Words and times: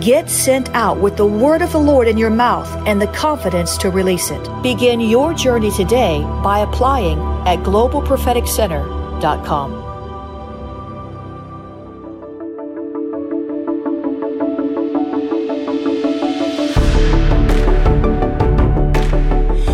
Get 0.00 0.30
sent 0.30 0.70
out 0.70 1.00
with 1.00 1.18
the 1.18 1.26
word 1.26 1.60
of 1.60 1.72
the 1.72 1.78
Lord 1.78 2.08
in 2.08 2.16
your 2.16 2.30
mouth 2.30 2.66
and 2.88 2.98
the 3.00 3.08
confidence 3.08 3.76
to 3.78 3.90
release 3.90 4.30
it. 4.30 4.62
Begin 4.62 5.00
your 5.00 5.34
journey 5.34 5.70
today 5.70 6.22
by 6.42 6.60
applying 6.60 7.18
at 7.46 7.58
globalpropheticcenter.com. 7.58 9.82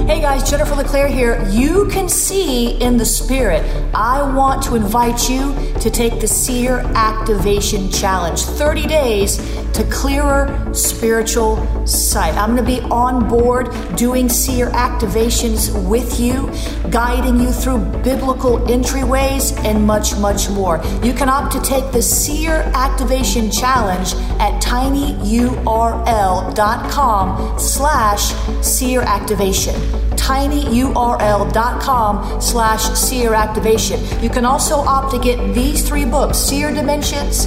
Hey 0.09 0.21
guys, 0.21 0.51
Jennifer 0.51 0.75
LeClaire 0.75 1.07
here. 1.07 1.47
You 1.49 1.87
can 1.89 2.09
see 2.09 2.73
in 2.83 2.97
the 2.97 3.07
spirit. 3.07 3.63
I 3.95 4.21
want 4.35 4.65
to 4.65 4.75
invite 4.75 5.31
you 5.31 5.55
to 5.81 5.91
take 5.91 6.19
the 6.21 6.27
Seer 6.27 6.81
Activation 6.97 7.89
Challenge 7.93 8.43
30 8.43 8.89
days 8.89 9.39
to 9.75 9.85
clearer 9.91 10.73
spiritual 10.73 11.59
sight. 11.87 12.35
I'm 12.35 12.57
going 12.57 12.65
to 12.65 12.81
be 12.81 12.83
on 12.91 13.29
board 13.29 13.69
doing 13.97 14.29
seer 14.29 14.71
activations 14.71 15.71
with 15.89 16.19
you, 16.21 16.51
guiding 16.91 17.41
you 17.41 17.53
through 17.53 17.79
biblical 18.03 18.59
entryways, 18.59 19.57
and 19.65 19.87
much, 19.87 20.17
much 20.19 20.51
more. 20.51 20.83
You 21.03 21.13
can 21.13 21.29
opt 21.29 21.53
to 21.53 21.61
take 21.63 21.93
the 21.93 22.03
Seer 22.03 22.73
Activation 22.75 23.49
Challenge 23.51 24.15
at 24.41 24.61
tinyurl.com 24.63 27.59
slash 27.59 28.33
seer 28.65 29.03
activation 29.03 29.75
tinyurl.com 30.29 32.41
slash 32.41 32.83
seer 32.99 33.35
activation. 33.35 34.01
You 34.23 34.29
can 34.29 34.45
also 34.45 34.77
opt 34.77 35.13
to 35.15 35.19
get 35.19 35.55
these 35.55 35.89
three 35.89 36.05
books, 36.05 36.39
Seer 36.39 36.75
Dimensions. 36.75 37.47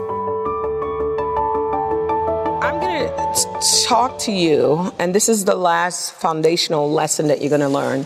Talk 3.85 4.19
to 4.19 4.31
you, 4.31 4.93
and 4.99 5.13
this 5.13 5.29
is 5.29 5.45
the 5.45 5.55
last 5.55 6.13
foundational 6.13 6.91
lesson 6.91 7.27
that 7.27 7.41
you're 7.41 7.49
going 7.49 7.61
to 7.61 7.69
learn. 7.69 8.05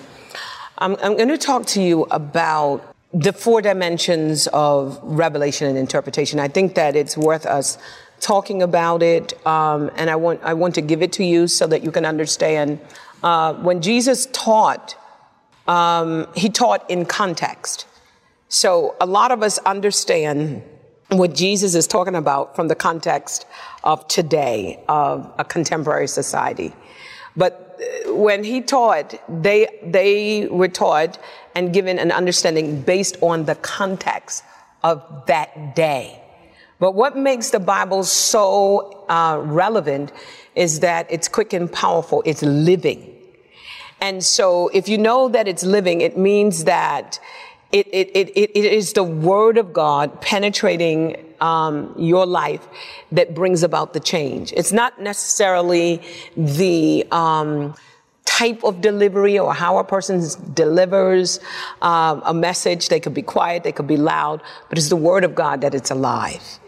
I'm, 0.78 0.96
I'm 1.01 1.16
going 1.16 1.29
to 1.29 1.38
talk 1.38 1.66
to 1.68 1.81
you 1.81 2.03
about 2.12 2.96
the 3.13 3.31
four 3.31 3.62
dimensions 3.62 4.47
of 4.47 5.00
revelation 5.01 5.68
and 5.68 5.78
interpretation. 5.78 6.40
I 6.40 6.50
think 6.50 6.75
that 6.75 6.95
it's 6.95 7.18
worth 7.18 7.45
us 7.45 7.78
talking 8.19 8.62
about 8.62 9.01
it, 9.01 9.34
um, 9.47 9.90
and 9.95 10.09
I 10.09 10.16
want 10.16 10.41
I 10.44 10.53
want 10.53 10.75
to 10.75 10.81
give 10.81 11.01
it 11.01 11.13
to 11.13 11.24
you 11.24 11.47
so 11.47 11.68
that 11.68 11.84
you 11.84 11.91
can 11.91 12.06
understand. 12.06 12.79
Uh, 13.24 13.53
when 13.53 13.81
Jesus 13.81 14.28
taught, 14.34 14.95
um, 15.68 16.28
he 16.35 16.50
taught 16.50 16.90
in 16.90 17.06
context. 17.06 17.88
So 18.50 18.95
a 19.00 19.06
lot 19.06 19.31
of 19.31 19.41
us 19.41 19.57
understand 19.59 20.63
what 21.10 21.36
Jesus 21.36 21.76
is 21.76 21.88
talking 21.88 22.16
about 22.16 22.56
from 22.56 22.68
the 22.68 22.76
context 22.76 23.46
of 23.84 24.08
today, 24.08 24.84
of 24.88 25.32
a 25.38 25.46
contemporary 25.46 26.08
society. 26.08 26.74
But 27.36 27.80
when 28.08 28.44
he 28.44 28.62
taught, 28.62 29.20
they, 29.30 29.68
they 29.84 30.48
were 30.48 30.68
taught 30.68 31.20
and 31.54 31.74
given 31.74 32.00
an 32.00 32.12
understanding 32.12 32.82
based 32.82 33.18
on 33.22 33.46
the 33.46 33.56
context 33.56 34.44
of 34.84 35.26
that 35.28 35.76
day. 35.76 36.22
But 36.80 36.94
what 36.94 37.18
makes 37.18 37.52
the 37.52 37.60
Bible 37.60 38.04
so 38.04 39.06
uh, 39.08 39.42
relevant 39.44 40.12
is 40.56 40.82
that 40.82 41.08
it's 41.10 41.28
quick 41.28 41.54
and 41.54 41.72
powerful. 41.72 42.22
It's 42.26 42.42
living. 42.42 43.12
And 44.02 44.24
so 44.24 44.70
if 44.70 44.90
you 44.90 44.98
know 44.98 45.30
that 45.30 45.48
it's 45.48 45.64
living, 45.64 46.02
it 46.02 46.18
means 46.18 46.66
that 46.66 47.20
it, 47.72 47.88
it, 47.88 48.09
it, 48.16 48.30
it 48.36 48.56
is 48.56 48.94
the 48.94 49.03
word 49.03 49.58
of 49.58 49.74
God 49.74 50.22
penetrating 50.22 51.18
um, 51.42 51.94
your 51.98 52.26
life 52.26 52.66
that 53.12 53.34
brings 53.34 53.64
about 53.64 53.94
the 53.94 54.00
change. 54.00 54.53
It's 54.53 54.72
not 54.72 55.02
necessarily 55.02 56.02
the 56.38 57.06
um, 57.12 57.75
type 58.25 58.64
of 58.64 58.81
delivery 58.81 59.38
or 59.38 59.54
how 59.54 59.78
a 59.78 59.84
person 59.84 60.24
delivers 60.54 61.40
um, 61.81 62.22
a 62.25 62.34
message. 62.34 62.90
They 62.90 63.00
could 63.00 63.14
be 63.14 63.22
quiet, 63.22 63.64
they 63.64 63.72
could 63.72 63.88
be 63.88 63.98
loud, 63.98 64.42
but 64.70 64.78
it's 64.78 64.90
the 64.90 64.96
word 64.96 65.24
of 65.24 65.36
God 65.36 65.62
that 65.62 65.74
it's 65.75 65.92
alive. 65.92 66.59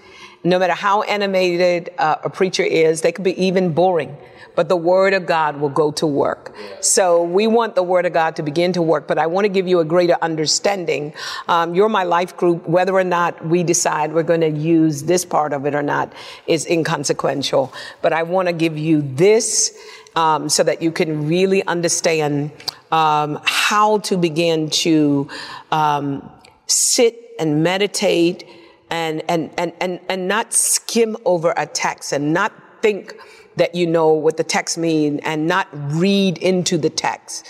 No 0.44 0.60
matter 0.60 0.74
how 0.74 1.02
animated 1.04 1.90
uh, 1.98 2.18
a 2.24 2.30
preacher 2.30 2.64
is, 2.64 3.02
they 3.02 3.12
could 3.12 3.26
be 3.26 3.42
even 3.44 3.74
boring 3.74 4.16
but 4.58 4.70
the 4.70 4.76
word 4.76 5.14
of 5.14 5.28
God 5.28 5.58
will 5.58 5.70
go 5.70 5.92
to 5.92 6.08
work. 6.08 6.56
So 6.82 7.22
we 7.22 7.46
want 7.46 7.76
the 7.76 7.84
word 7.84 8.08
of 8.08 8.14
God 8.14 8.36
to 8.38 8.42
begin 8.42 8.74
to 8.74 8.82
work, 8.82 9.08
but 9.08 9.20
I 9.20 9.28
want 9.28 9.46
to 9.46 9.50
give 9.50 9.68
you 9.68 9.80
a 9.82 9.86
greater 9.86 10.18
understanding. 10.20 11.14
Um, 11.48 11.76
you're 11.76 11.90
my 11.90 12.04
life 12.04 12.36
group. 12.36 12.68
Whether 12.68 12.94
or 12.94 13.04
not 13.04 13.46
we 13.46 13.62
decide 13.62 14.12
we're 14.14 14.24
going 14.24 14.42
to 14.42 14.50
use 14.50 15.04
this 15.04 15.26
part 15.26 15.54
of 15.54 15.68
it 15.68 15.76
or 15.76 15.84
not 15.84 16.12
is 16.48 16.66
inconsequential, 16.66 17.72
but 18.02 18.14
I 18.14 18.24
want 18.24 18.48
to 18.48 18.54
give 18.54 18.80
you 18.80 19.04
this 19.04 19.78
um, 20.16 20.50
so 20.50 20.64
that 20.64 20.82
you 20.82 20.92
can 20.92 21.28
really 21.28 21.64
understand 21.68 22.50
um, 22.92 23.40
how 23.46 24.00
to 24.00 24.18
begin 24.18 24.72
to 24.72 25.30
um, 25.72 26.28
sit 26.66 27.36
and 27.38 27.64
meditate 27.64 28.44
and, 28.90 29.22
and, 29.30 29.52
and, 29.56 29.74
and, 29.80 30.00
and 30.10 30.28
not 30.28 30.52
skim 30.52 31.16
over 31.26 31.54
a 31.56 31.68
text 31.68 32.12
and 32.12 32.34
not 32.34 32.52
think 32.82 33.14
that 33.58 33.76
you 33.76 33.86
know 33.86 34.14
what 34.14 34.38
the 34.38 34.44
text 34.44 34.78
mean 34.78 35.20
and 35.20 35.48
not 35.48 35.68
read 35.72 36.38
into 36.38 36.78
the 36.78 36.90
text. 36.90 37.46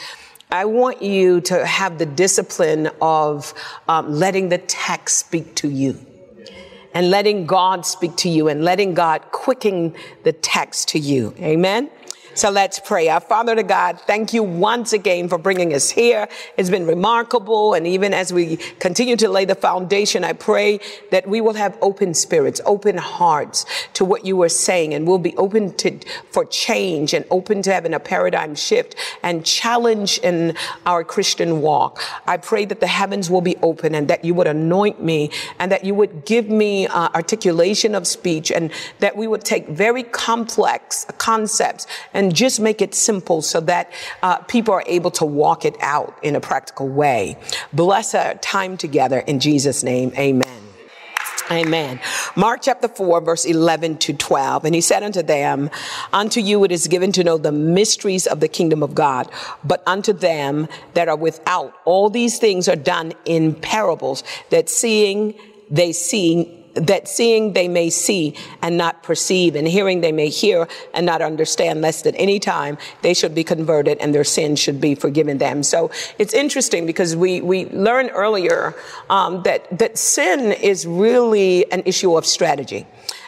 I 0.49 0.65
want 0.65 1.01
you 1.01 1.41
to 1.41 1.65
have 1.65 1.97
the 1.97 2.05
discipline 2.05 2.89
of 3.01 3.53
um, 3.87 4.11
letting 4.11 4.49
the 4.49 4.57
text 4.57 5.17
speak 5.17 5.55
to 5.55 5.69
you 5.69 5.97
and 6.93 7.11
letting 7.11 7.45
God 7.45 7.85
speak 7.85 8.15
to 8.17 8.29
you 8.29 8.47
and 8.47 8.63
letting 8.63 8.93
God 8.93 9.21
quicken 9.31 9.93
the 10.23 10.31
text 10.31 10.89
to 10.89 10.99
you. 10.99 11.35
Amen. 11.39 11.89
So 12.37 12.51
let's 12.51 12.77
pray. 12.77 13.09
Our 13.09 13.19
Father 13.19 13.55
to 13.55 13.63
God, 13.63 13.99
thank 14.01 14.31
you 14.31 14.43
once 14.43 14.93
again 14.93 15.27
for 15.27 15.39
bringing 15.39 15.73
us 15.73 15.89
here. 15.89 16.27
It's 16.55 16.69
been 16.69 16.85
remarkable. 16.85 17.73
And 17.73 17.87
even 17.87 18.13
as 18.13 18.31
we 18.31 18.57
continue 18.77 19.15
to 19.15 19.27
lay 19.27 19.45
the 19.45 19.55
foundation, 19.55 20.23
I 20.23 20.33
pray 20.33 20.79
that 21.09 21.27
we 21.27 21.41
will 21.41 21.55
have 21.55 21.75
open 21.81 22.13
spirits, 22.13 22.61
open 22.63 22.97
hearts 22.97 23.65
to 23.93 24.05
what 24.05 24.23
you 24.23 24.39
are 24.43 24.49
saying, 24.49 24.93
and 24.93 25.07
we'll 25.07 25.17
be 25.17 25.35
open 25.35 25.73
to, 25.77 25.97
for 26.29 26.45
change 26.45 27.15
and 27.15 27.25
open 27.31 27.63
to 27.63 27.73
having 27.73 27.95
a 27.95 27.99
paradigm 27.99 28.53
shift 28.53 28.95
and 29.23 29.43
challenge 29.43 30.19
in 30.19 30.55
our 30.85 31.03
Christian 31.03 31.61
walk. 31.61 32.03
I 32.27 32.37
pray 32.37 32.65
that 32.65 32.81
the 32.81 32.85
heavens 32.85 33.31
will 33.31 33.41
be 33.41 33.55
open 33.63 33.95
and 33.95 34.07
that 34.09 34.23
you 34.23 34.35
would 34.35 34.45
anoint 34.45 35.01
me 35.03 35.31
and 35.57 35.71
that 35.71 35.83
you 35.83 35.95
would 35.95 36.23
give 36.25 36.51
me 36.51 36.85
uh, 36.85 37.09
articulation 37.15 37.95
of 37.95 38.05
speech 38.05 38.51
and 38.51 38.71
that 38.99 39.17
we 39.17 39.25
would 39.25 39.43
take 39.43 39.67
very 39.69 40.03
complex 40.03 41.07
concepts 41.17 41.87
and 42.13 42.26
and 42.27 42.35
just 42.35 42.59
make 42.59 42.81
it 42.81 42.93
simple 42.93 43.41
so 43.41 43.61
that 43.61 43.89
uh, 44.21 44.39
people 44.39 44.73
are 44.73 44.83
able 44.85 45.09
to 45.11 45.23
walk 45.23 45.63
it 45.63 45.77
out 45.79 46.19
in 46.21 46.35
a 46.35 46.41
practical 46.41 46.89
way. 46.89 47.37
Bless 47.71 48.13
our 48.13 48.33
time 48.35 48.75
together 48.75 49.19
in 49.19 49.39
Jesus' 49.39 49.81
name. 49.81 50.11
Amen. 50.17 50.61
Amen. 51.49 52.01
Mark 52.35 52.59
chapter 52.63 52.89
4, 52.89 53.21
verse 53.21 53.45
11 53.45 53.99
to 53.99 54.13
12. 54.13 54.65
And 54.65 54.75
he 54.75 54.81
said 54.81 55.03
unto 55.03 55.23
them, 55.23 55.69
Unto 56.11 56.41
you 56.41 56.65
it 56.65 56.73
is 56.73 56.89
given 56.89 57.13
to 57.13 57.23
know 57.23 57.37
the 57.37 57.53
mysteries 57.53 58.27
of 58.27 58.41
the 58.41 58.49
kingdom 58.49 58.83
of 58.83 58.93
God, 58.93 59.31
but 59.63 59.81
unto 59.87 60.11
them 60.11 60.67
that 60.95 61.07
are 61.07 61.15
without, 61.15 61.73
all 61.85 62.09
these 62.09 62.39
things 62.39 62.67
are 62.67 62.75
done 62.75 63.13
in 63.23 63.55
parables, 63.55 64.25
that 64.49 64.67
seeing 64.67 65.33
they 65.69 65.93
see 65.93 66.56
that 66.81 67.07
seeing 67.07 67.53
they 67.53 67.67
may 67.67 67.89
see 67.89 68.35
and 68.61 68.77
not 68.77 69.03
perceive, 69.03 69.55
and 69.55 69.67
hearing 69.67 70.01
they 70.01 70.11
may 70.11 70.29
hear 70.29 70.67
and 70.93 71.05
not 71.05 71.21
understand, 71.21 71.81
lest 71.81 72.07
at 72.07 72.15
any 72.17 72.39
time 72.39 72.77
they 73.01 73.13
should 73.13 73.35
be 73.35 73.43
converted 73.43 73.97
and 73.99 74.13
their 74.13 74.23
sins 74.23 74.59
should 74.59 74.79
be 74.79 74.95
forgiven 74.95 75.37
them. 75.37 75.63
So 75.63 75.91
it's 76.17 76.33
interesting 76.33 76.85
because 76.85 77.15
we, 77.15 77.41
we 77.41 77.65
learned 77.67 78.11
earlier 78.13 78.75
um, 79.09 79.43
that, 79.43 79.77
that 79.77 79.97
sin 79.97 80.51
is 80.51 80.85
really 80.85 81.69
an 81.71 81.83
issue 81.85 82.15
of 82.17 82.25
strategy 82.25 82.85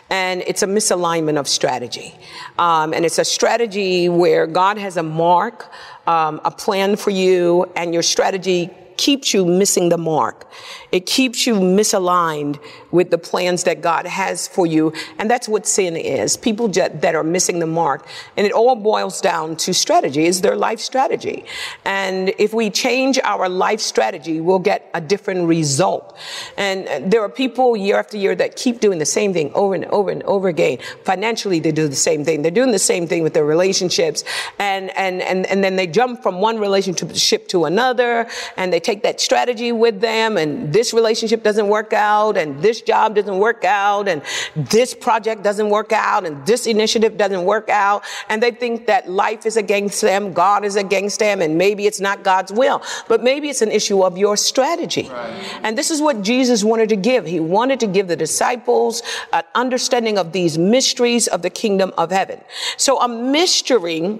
and 0.09 0.43
it's 0.47 0.63
a 0.63 0.67
misalignment 0.67 1.39
of 1.39 1.47
strategy. 1.47 2.15
Um, 2.57 2.93
and 2.93 3.05
it's 3.05 3.19
a 3.19 3.25
strategy 3.25 4.09
where 4.09 4.47
God 4.47 4.77
has 4.77 4.97
a 4.97 5.03
mark, 5.03 5.71
um, 6.07 6.41
a 6.43 6.51
plan 6.51 6.95
for 6.95 7.11
you, 7.11 7.71
and 7.75 7.93
your 7.93 8.03
strategy 8.03 8.71
keeps 8.99 9.33
you 9.33 9.45
missing 9.45 9.87
the 9.87 9.97
mark. 9.97 10.45
It 10.91 11.05
keeps 11.05 11.47
you 11.47 11.55
misaligned 11.55 12.59
with 12.91 13.11
the 13.11 13.17
plans 13.17 13.63
that 13.63 13.81
God 13.81 14.05
has 14.05 14.45
for 14.45 14.67
you. 14.67 14.91
And 15.17 15.31
that's 15.31 15.47
what 15.47 15.65
sin 15.65 15.95
is. 15.95 16.35
People 16.35 16.67
that 16.67 17.15
are 17.15 17.23
missing 17.23 17.59
the 17.59 17.65
mark. 17.65 18.05
And 18.35 18.45
it 18.45 18.51
all 18.51 18.75
boils 18.75 19.21
down 19.21 19.55
to 19.57 19.73
strategy. 19.73 20.25
Is 20.25 20.41
their 20.41 20.57
life 20.57 20.81
strategy? 20.81 21.45
And 21.85 22.33
if 22.37 22.53
we 22.53 22.69
change 22.69 23.17
our 23.23 23.47
life 23.47 23.79
strategy, 23.79 24.41
we'll 24.41 24.59
get 24.59 24.89
a 24.93 24.99
different 24.99 25.47
result. 25.47 26.17
And 26.57 27.09
there 27.09 27.21
are 27.21 27.29
people 27.29 27.77
year 27.77 27.97
after 27.97 28.17
year 28.17 28.35
that 28.35 28.57
keep 28.57 28.81
doing 28.81 28.99
the 28.99 29.05
same 29.05 29.31
thing 29.31 29.49
over 29.53 29.75
and 29.75 29.85
over 29.85 30.11
and 30.11 30.23
over 30.23 30.49
again. 30.49 30.79
Financially, 31.05 31.61
they 31.61 31.71
do 31.71 31.87
the 31.87 31.95
same 31.95 32.25
thing. 32.25 32.41
They're 32.41 32.51
doing 32.51 32.71
the 32.71 32.79
same 32.79 33.07
thing 33.07 33.23
with 33.23 33.33
their 33.33 33.45
relationships. 33.45 34.25
And, 34.59 34.89
and, 34.97 35.21
and, 35.21 35.45
and 35.45 35.63
then 35.63 35.77
they 35.77 35.87
jump 35.87 36.21
from 36.21 36.41
one 36.41 36.59
relationship 36.59 37.47
to 37.47 37.63
another 37.63 38.27
and 38.57 38.73
they 38.73 38.81
take 38.89 39.03
that 39.03 39.21
strategy 39.21 39.71
with 39.71 40.01
them 40.01 40.35
and 40.35 40.73
this 40.73 40.93
relationship 40.93 41.43
doesn't 41.43 41.67
work 41.67 41.93
out 41.93 42.37
and 42.37 42.59
this 42.61 42.81
job 42.81 43.13
doesn't 43.13 43.37
work 43.37 43.63
out 43.63 44.07
and 44.07 44.21
this 44.55 44.95
project 44.95 45.43
doesn't 45.43 45.69
work 45.69 45.91
out 45.91 46.25
and 46.25 46.43
this 46.45 46.65
initiative 46.65 47.15
doesn't 47.15 47.43
work 47.45 47.69
out. 47.69 48.03
And 48.29 48.41
they 48.41 48.51
think 48.51 48.87
that 48.87 49.09
life 49.09 49.45
is 49.45 49.57
against 49.57 50.01
them, 50.01 50.33
God 50.33 50.65
is 50.65 50.75
against 50.75 51.19
them, 51.19 51.41
and 51.41 51.57
maybe 51.57 51.85
it's 51.85 51.99
not 51.99 52.23
God's 52.23 52.51
will. 52.51 52.81
But 53.07 53.23
maybe 53.23 53.49
it's 53.49 53.61
an 53.61 53.71
issue 53.71 54.03
of 54.03 54.17
your 54.17 54.35
strategy. 54.37 55.07
Right. 55.09 55.59
And 55.63 55.77
this 55.77 55.91
is 55.91 56.01
what 56.01 56.23
Jesus 56.23 56.63
wanted 56.63 56.89
to 56.89 56.95
give. 56.95 57.25
He 57.25 57.39
wanted 57.39 57.79
to 57.81 57.87
give 57.87 58.07
the 58.07 58.15
disciples 58.15 59.03
an 59.31 59.43
understanding 59.53 60.17
of 60.17 60.31
these 60.31 60.57
mysteries 60.57 61.27
of 61.27 61.43
the 61.43 61.49
kingdom 61.51 61.93
of 61.97 62.09
heaven. 62.11 62.41
So 62.77 62.99
a 62.99 63.07
mystery 63.07 64.19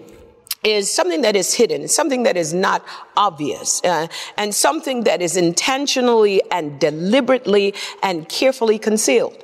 is 0.63 0.91
something 0.91 1.21
that 1.21 1.35
is 1.35 1.53
hidden, 1.53 1.87
something 1.87 2.23
that 2.23 2.35
is 2.35 2.53
not 2.53 2.85
obvious, 3.15 3.81
uh, 3.83 4.07
and 4.37 4.53
something 4.53 5.03
that 5.03 5.21
is 5.21 5.37
intentionally 5.37 6.41
and 6.51 6.79
deliberately 6.79 7.73
and 8.03 8.27
carefully 8.27 8.77
concealed. 8.77 9.43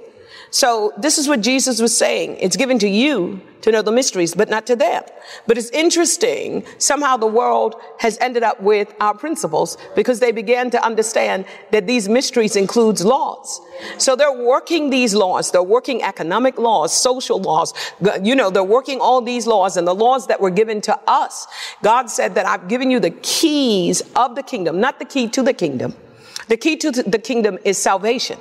So 0.56 0.94
this 0.98 1.18
is 1.18 1.28
what 1.28 1.42
Jesus 1.42 1.82
was 1.82 1.98
saying. 1.98 2.38
It's 2.40 2.56
given 2.56 2.80
to 2.80 2.88
you 2.88 3.42
to 3.60 3.74
know 3.74 3.82
the 3.82 3.92
mysteries, 3.92 4.34
but 4.34 4.48
not 4.48 4.66
to 4.68 4.78
them. 4.78 5.04
But 5.48 5.58
it's 5.58 5.70
interesting. 5.72 6.66
Somehow 6.78 7.18
the 7.18 7.28
world 7.28 7.76
has 8.00 8.18
ended 8.22 8.42
up 8.42 8.62
with 8.62 8.94
our 9.02 9.14
principles 9.14 9.78
because 9.98 10.22
they 10.22 10.32
began 10.32 10.70
to 10.70 10.82
understand 10.82 11.44
that 11.72 11.88
these 11.88 12.08
mysteries 12.08 12.56
includes 12.56 13.04
laws. 13.04 13.60
So 13.98 14.16
they're 14.16 14.32
working 14.32 14.92
these 14.92 15.14
laws. 15.14 15.52
They're 15.52 15.62
working 15.62 16.02
economic 16.04 16.58
laws, 16.58 16.94
social 16.96 17.42
laws. 17.42 17.74
You 18.24 18.34
know, 18.34 18.50
they're 18.50 18.64
working 18.64 19.02
all 19.02 19.20
these 19.20 19.46
laws 19.46 19.76
and 19.76 19.86
the 19.86 19.94
laws 19.94 20.28
that 20.28 20.40
were 20.40 20.52
given 20.52 20.80
to 20.84 20.98
us. 21.06 21.48
God 21.84 22.10
said 22.10 22.36
that 22.36 22.46
I've 22.46 22.70
given 22.70 22.90
you 22.90 23.02
the 23.02 23.12
keys 23.12 24.02
of 24.16 24.36
the 24.36 24.44
kingdom, 24.44 24.80
not 24.80 25.00
the 25.00 25.06
key 25.06 25.28
to 25.28 25.44
the 25.44 25.54
kingdom. 25.54 25.96
The 26.48 26.56
key 26.56 26.78
to 26.78 26.92
the 26.92 27.20
kingdom 27.20 27.60
is 27.66 27.78
salvation. 27.78 28.40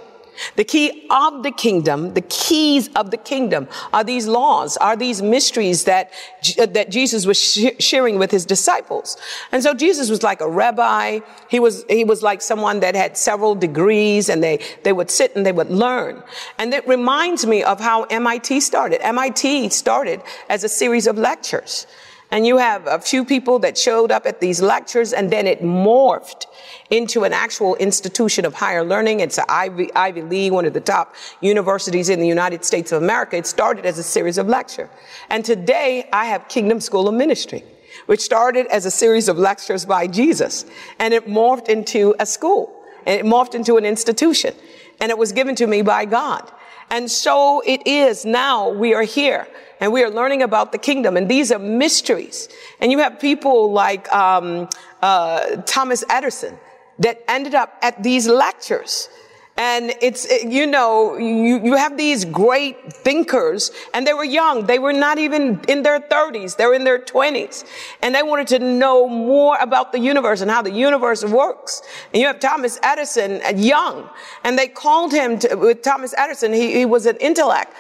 The 0.57 0.65
key 0.65 1.07
of 1.11 1.43
the 1.43 1.51
kingdom, 1.51 2.15
the 2.15 2.21
keys 2.23 2.89
of 2.95 3.11
the 3.11 3.17
kingdom 3.17 3.69
are 3.93 4.05
these 4.05 4.27
laws, 4.27 4.77
are 4.77 4.97
these 4.97 5.23
mysteries 5.23 5.85
that, 5.85 6.13
uh, 6.59 6.67
that 6.67 6.91
Jesus 6.91 7.27
was 7.27 7.39
sharing 7.79 8.19
with 8.19 8.31
his 8.31 8.45
disciples. 8.45 9.17
And 9.53 9.63
so 9.63 9.75
Jesus 9.75 10.11
was 10.11 10.23
like 10.23 10.41
a 10.41 10.49
rabbi. 10.49 11.21
He 11.49 11.61
was, 11.61 11.85
he 11.89 12.05
was 12.05 12.23
like 12.23 12.43
someone 12.43 12.81
that 12.81 12.95
had 12.95 13.17
several 13.17 13.55
degrees 13.55 14.29
and 14.29 14.43
they, 14.43 14.61
they 14.83 14.93
would 14.93 15.11
sit 15.11 15.35
and 15.37 15.45
they 15.45 15.53
would 15.53 15.71
learn. 15.71 16.23
And 16.59 16.73
it 16.75 16.87
reminds 16.87 17.47
me 17.47 17.63
of 17.63 17.81
how 17.81 18.05
MIT 18.05 18.61
started. 18.61 19.05
MIT 19.07 19.71
started 19.71 20.23
as 20.49 20.65
a 20.65 20.69
series 20.69 21.07
of 21.07 21.19
lectures. 21.19 21.87
And 22.35 22.45
you 22.45 22.57
have 22.57 22.89
a 22.89 22.99
few 22.99 23.25
people 23.25 23.61
that 23.61 23.79
showed 23.79 24.11
up 24.11 24.27
at 24.27 24.41
these 24.41 24.61
lectures 24.61 25.13
and 25.13 25.31
then 25.31 25.47
it 25.47 25.63
morphed 25.63 26.47
into 26.91 27.23
an 27.23 27.33
actual 27.33 27.77
institution 27.77 28.45
of 28.45 28.55
higher 28.55 28.85
learning. 28.85 29.21
It's 29.21 29.39
an 29.39 29.45
Ivy, 29.49 29.95
Ivy 29.95 30.23
League, 30.23 30.51
one 30.51 30.65
of 30.65 30.73
the 30.73 30.81
top 30.81 31.15
universities 31.41 32.09
in 32.09 32.19
the 32.19 32.27
United 32.27 32.65
States 32.65 32.91
of 32.91 33.01
America. 33.01 33.37
It 33.37 33.47
started 33.47 33.87
as 33.87 34.01
a 34.01 34.03
series 34.03 34.37
of 34.37 34.49
lecture. 34.49 34.91
And 35.31 35.45
today 35.45 36.09
I 36.13 36.25
have 36.25 36.49
Kingdom 36.49 36.81
School 36.81 37.07
of 37.07 37.15
Ministry, 37.15 37.63
which 38.07 38.19
started 38.19 38.67
as 38.67 38.85
a 38.85 38.91
series 38.91 39.29
of 39.29 39.39
lectures 39.39 39.85
by 39.85 40.09
Jesus. 40.09 40.67
And 40.99 41.15
it 41.15 41.29
morphed 41.29 41.69
into 41.69 42.17
a 42.19 42.27
school. 42.27 42.83
And 43.07 43.21
it 43.21 43.25
morphed 43.25 43.55
into 43.55 43.77
an 43.77 43.85
institution. 43.85 44.55
And 45.01 45.11
it 45.11 45.19
was 45.19 45.31
given 45.31 45.55
to 45.55 45.69
me 45.69 45.83
by 45.83 46.05
God. 46.05 46.51
And 46.91 47.09
so 47.09 47.63
it 47.65 47.87
is 47.87 48.25
now 48.25 48.71
we 48.71 48.93
are 48.93 49.03
here 49.05 49.47
and 49.85 49.93
we 49.93 50.03
are 50.03 50.09
learning 50.09 50.41
about 50.41 50.73
the 50.73 50.79
kingdom 50.79 51.15
and 51.15 51.29
these 51.29 51.53
are 51.53 51.59
mysteries. 51.59 52.49
And 52.81 52.91
you 52.91 53.01
have 53.01 53.21
people 53.21 53.71
like, 53.71 54.11
um, 54.11 54.67
uh, 55.03 55.57
Thomas 55.67 56.03
Edison 56.09 56.57
that 57.01 57.23
ended 57.29 57.55
up 57.55 57.77
at 57.83 58.03
these 58.03 58.27
lectures. 58.27 59.11
And 59.59 59.93
it's, 60.01 60.27
you 60.43 60.67
know, 60.67 61.19
you, 61.19 61.63
you 61.63 61.77
have 61.77 61.99
these 61.99 62.25
great 62.25 62.95
thinkers 62.95 63.73
and 63.93 64.07
they 64.07 64.15
were 64.15 64.25
young. 64.25 64.65
They 64.65 64.79
were 64.79 64.95
not 64.95 65.19
even 65.19 65.61
in 65.69 65.83
their 65.83 66.01
thirties. 66.01 66.57
They 66.57 66.65
were 66.65 66.75
in 66.75 66.85
their 66.85 66.99
twenties 66.99 67.63
and 68.03 68.15
they 68.15 68.23
wanted 68.23 68.47
to 68.49 68.61
know 68.61 69.07
more 69.07 69.59
about 69.61 69.93
the 69.93 70.01
universe 70.01 70.41
and 70.41 70.51
how 70.51 70.63
the 70.63 70.73
universe 70.73 71.23
works. 71.27 71.83
And 72.13 72.23
you 72.23 72.27
have 72.27 72.41
Thomas 72.41 72.81
Edison 72.83 73.43
uh, 73.45 73.53
young 73.55 74.09
and 74.45 74.59
they 74.59 74.67
called 74.67 75.13
him 75.13 75.39
to, 75.41 75.55
with 75.57 75.83
Thomas 75.83 76.15
Edison. 76.17 76.55
He, 76.55 76.73
he 76.73 76.87
was 76.87 77.05
an 77.05 77.19
intellect. 77.19 77.75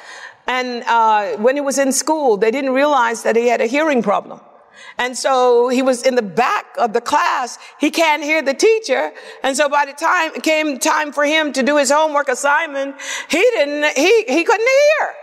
And, 0.47 0.83
uh, 0.85 1.37
when 1.39 1.57
he 1.57 1.61
was 1.61 1.79
in 1.79 1.93
school, 1.93 2.37
they 2.37 2.51
didn't 2.51 2.73
realize 2.73 3.23
that 3.23 3.37
he 3.37 3.49
had 3.49 3.61
a 3.61 3.67
hearing 3.67 4.03
problem. 4.03 4.41
And 4.99 5.17
so 5.17 5.69
he 5.69 5.83
was 5.83 6.03
in 6.03 6.15
the 6.15 6.23
back 6.23 6.67
of 6.79 6.93
the 6.93 7.01
class. 7.01 7.59
He 7.81 7.91
can't 7.91 8.23
hear 8.23 8.43
the 8.43 8.55
teacher. 8.55 9.13
And 9.43 9.57
so 9.57 9.69
by 9.69 9.87
the 9.87 9.93
time 9.93 10.33
it 10.35 10.43
came 10.43 10.79
time 10.79 11.13
for 11.13 11.25
him 11.25 11.53
to 11.53 11.63
do 11.63 11.77
his 11.79 11.91
homework 11.91 12.29
assignment, 12.29 12.97
he 13.29 13.39
didn't, 13.39 13.97
he, 13.97 14.25
he 14.29 14.45
couldn't 14.45 14.69
hear. 14.69 15.15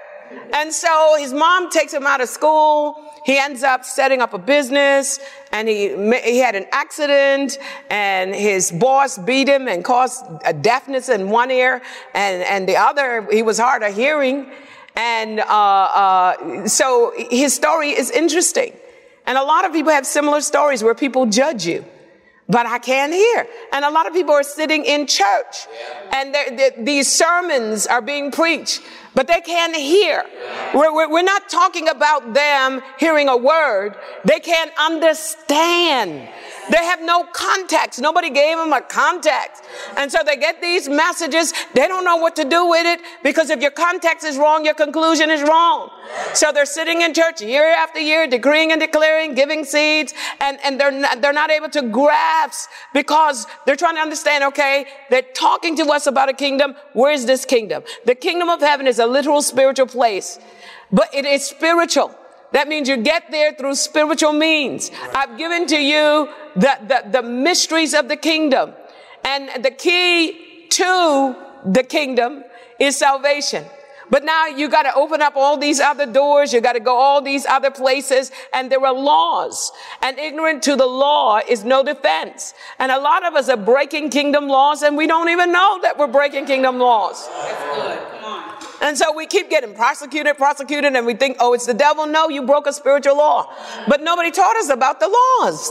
And 0.53 0.73
so 0.73 1.15
his 1.17 1.33
mom 1.33 1.69
takes 1.69 1.93
him 1.93 2.05
out 2.05 2.21
of 2.21 2.29
school. 2.29 3.01
He 3.25 3.37
ends 3.37 3.63
up 3.63 3.85
setting 3.85 4.21
up 4.21 4.33
a 4.33 4.37
business 4.37 5.19
and 5.51 5.67
he, 5.67 5.89
he 6.23 6.39
had 6.39 6.55
an 6.55 6.65
accident 6.71 7.57
and 7.89 8.33
his 8.33 8.71
boss 8.71 9.17
beat 9.17 9.47
him 9.47 9.67
and 9.67 9.83
caused 9.83 10.23
a 10.45 10.53
deafness 10.53 11.09
in 11.09 11.29
one 11.29 11.51
ear 11.51 11.81
and, 12.13 12.43
and 12.43 12.67
the 12.67 12.77
other, 12.77 13.27
he 13.31 13.43
was 13.43 13.59
hard 13.59 13.83
of 13.83 13.93
hearing. 13.93 14.49
And, 14.95 15.39
uh, 15.39 15.43
uh, 15.43 16.67
so 16.67 17.13
his 17.29 17.53
story 17.53 17.89
is 17.89 18.11
interesting. 18.11 18.73
And 19.25 19.37
a 19.37 19.43
lot 19.43 19.65
of 19.65 19.71
people 19.71 19.91
have 19.91 20.05
similar 20.05 20.41
stories 20.41 20.83
where 20.83 20.95
people 20.95 21.25
judge 21.25 21.65
you. 21.65 21.85
But 22.49 22.65
I 22.65 22.79
can't 22.79 23.13
hear. 23.13 23.47
And 23.71 23.85
a 23.85 23.89
lot 23.89 24.07
of 24.07 24.13
people 24.13 24.33
are 24.33 24.43
sitting 24.43 24.83
in 24.83 25.07
church 25.07 25.67
and 26.11 26.35
they're, 26.35 26.57
they're, 26.57 26.71
these 26.77 27.09
sermons 27.09 27.87
are 27.87 28.01
being 28.01 28.29
preached 28.29 28.81
but 29.13 29.27
they 29.27 29.41
can't 29.41 29.75
hear. 29.75 30.23
We're, 30.73 31.09
we're, 31.09 31.21
not 31.21 31.49
talking 31.49 31.89
about 31.89 32.33
them 32.33 32.81
hearing 32.97 33.27
a 33.27 33.37
word. 33.37 33.95
They 34.25 34.39
can't 34.39 34.71
understand. 34.79 36.29
They 36.69 36.85
have 36.85 37.01
no 37.01 37.23
context. 37.25 37.99
Nobody 37.99 38.29
gave 38.29 38.57
them 38.57 38.71
a 38.71 38.81
context. 38.81 39.63
And 39.97 40.11
so 40.11 40.19
they 40.25 40.37
get 40.37 40.61
these 40.61 40.87
messages. 40.87 41.53
They 41.73 41.87
don't 41.87 42.05
know 42.05 42.17
what 42.17 42.35
to 42.37 42.45
do 42.45 42.67
with 42.67 42.85
it 42.85 43.01
because 43.23 43.49
if 43.49 43.61
your 43.61 43.71
context 43.71 44.25
is 44.25 44.37
wrong, 44.37 44.63
your 44.63 44.73
conclusion 44.73 45.29
is 45.29 45.41
wrong. 45.41 45.89
So 46.33 46.51
they're 46.51 46.65
sitting 46.65 47.01
in 47.01 47.13
church 47.13 47.41
year 47.41 47.67
after 47.67 47.99
year, 47.99 48.27
decreeing 48.27 48.71
and 48.71 48.79
declaring, 48.79 49.33
giving 49.33 49.65
seeds, 49.65 50.13
and, 50.39 50.59
and 50.63 50.79
they're 50.79 50.91
not, 50.91 51.21
they're 51.21 51.33
not 51.33 51.51
able 51.51 51.69
to 51.69 51.81
grasp 51.89 52.69
because 52.93 53.47
they're 53.65 53.75
trying 53.75 53.95
to 53.95 54.01
understand, 54.01 54.43
okay, 54.45 54.85
they're 55.09 55.21
talking 55.21 55.75
to 55.77 55.85
us 55.91 56.07
about 56.07 56.29
a 56.29 56.33
kingdom. 56.33 56.75
Where 56.93 57.11
is 57.11 57.25
this 57.25 57.43
kingdom? 57.45 57.83
The 58.05 58.15
kingdom 58.15 58.49
of 58.49 58.61
heaven 58.61 58.87
is 58.87 58.99
a 59.01 59.07
literal 59.07 59.41
spiritual 59.41 59.87
place, 59.87 60.39
but 60.91 61.13
it 61.13 61.25
is 61.25 61.45
spiritual. 61.45 62.15
That 62.53 62.67
means 62.67 62.87
you 62.87 62.97
get 62.97 63.31
there 63.31 63.53
through 63.53 63.75
spiritual 63.75 64.33
means. 64.33 64.91
I've 65.13 65.37
given 65.37 65.67
to 65.67 65.77
you 65.77 66.29
the, 66.55 66.77
the, 66.87 67.21
the 67.21 67.23
mysteries 67.23 67.93
of 67.93 68.07
the 68.07 68.17
kingdom. 68.17 68.73
And 69.23 69.63
the 69.63 69.71
key 69.71 70.67
to 70.69 71.35
the 71.65 71.83
kingdom 71.83 72.43
is 72.79 72.97
salvation. 72.97 73.65
But 74.11 74.25
now 74.25 74.45
you 74.45 74.69
got 74.69 74.83
to 74.83 74.93
open 74.93 75.21
up 75.21 75.37
all 75.37 75.57
these 75.57 75.79
other 75.79 76.05
doors. 76.05 76.51
You 76.51 76.59
got 76.59 76.73
to 76.73 76.81
go 76.81 76.97
all 76.97 77.21
these 77.21 77.45
other 77.45 77.71
places. 77.71 78.29
And 78.53 78.69
there 78.69 78.85
are 78.85 78.93
laws. 78.93 79.71
And 80.01 80.19
ignorant 80.19 80.61
to 80.63 80.75
the 80.75 80.85
law 80.85 81.39
is 81.47 81.63
no 81.63 81.81
defense. 81.81 82.53
And 82.77 82.91
a 82.91 82.99
lot 82.99 83.25
of 83.25 83.35
us 83.35 83.47
are 83.47 83.57
breaking 83.57 84.09
kingdom 84.09 84.49
laws 84.49 84.83
and 84.83 84.97
we 84.97 85.07
don't 85.07 85.29
even 85.29 85.53
know 85.53 85.79
that 85.81 85.97
we're 85.97 86.07
breaking 86.07 86.45
kingdom 86.45 86.77
laws. 86.77 87.27
That's 87.29 87.77
good. 87.77 88.19
Come 88.19 88.25
on. 88.25 88.65
And 88.81 88.97
so 88.97 89.15
we 89.15 89.27
keep 89.27 89.49
getting 89.49 89.75
prosecuted, 89.75 90.37
prosecuted, 90.37 90.95
and 90.95 91.05
we 91.05 91.13
think, 91.13 91.37
oh, 91.39 91.53
it's 91.53 91.67
the 91.67 91.73
devil. 91.73 92.07
No, 92.07 92.29
you 92.29 92.41
broke 92.41 92.65
a 92.65 92.73
spiritual 92.73 93.15
law. 93.15 93.53
But 93.87 94.01
nobody 94.01 94.31
taught 94.31 94.57
us 94.57 94.69
about 94.69 94.99
the 94.99 95.07
laws. 95.07 95.67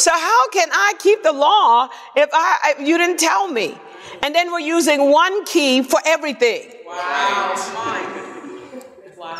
So 0.00 0.12
how 0.12 0.48
can 0.50 0.68
I 0.70 0.94
keep 1.00 1.22
the 1.24 1.32
law 1.32 1.88
if 2.16 2.30
I, 2.32 2.74
if 2.78 2.86
you 2.86 2.96
didn't 2.96 3.18
tell 3.18 3.48
me? 3.48 3.76
And 4.22 4.34
then 4.34 4.52
we're 4.52 4.60
using 4.60 5.10
one 5.10 5.44
key 5.44 5.82
for 5.82 5.98
everything. 6.06 6.77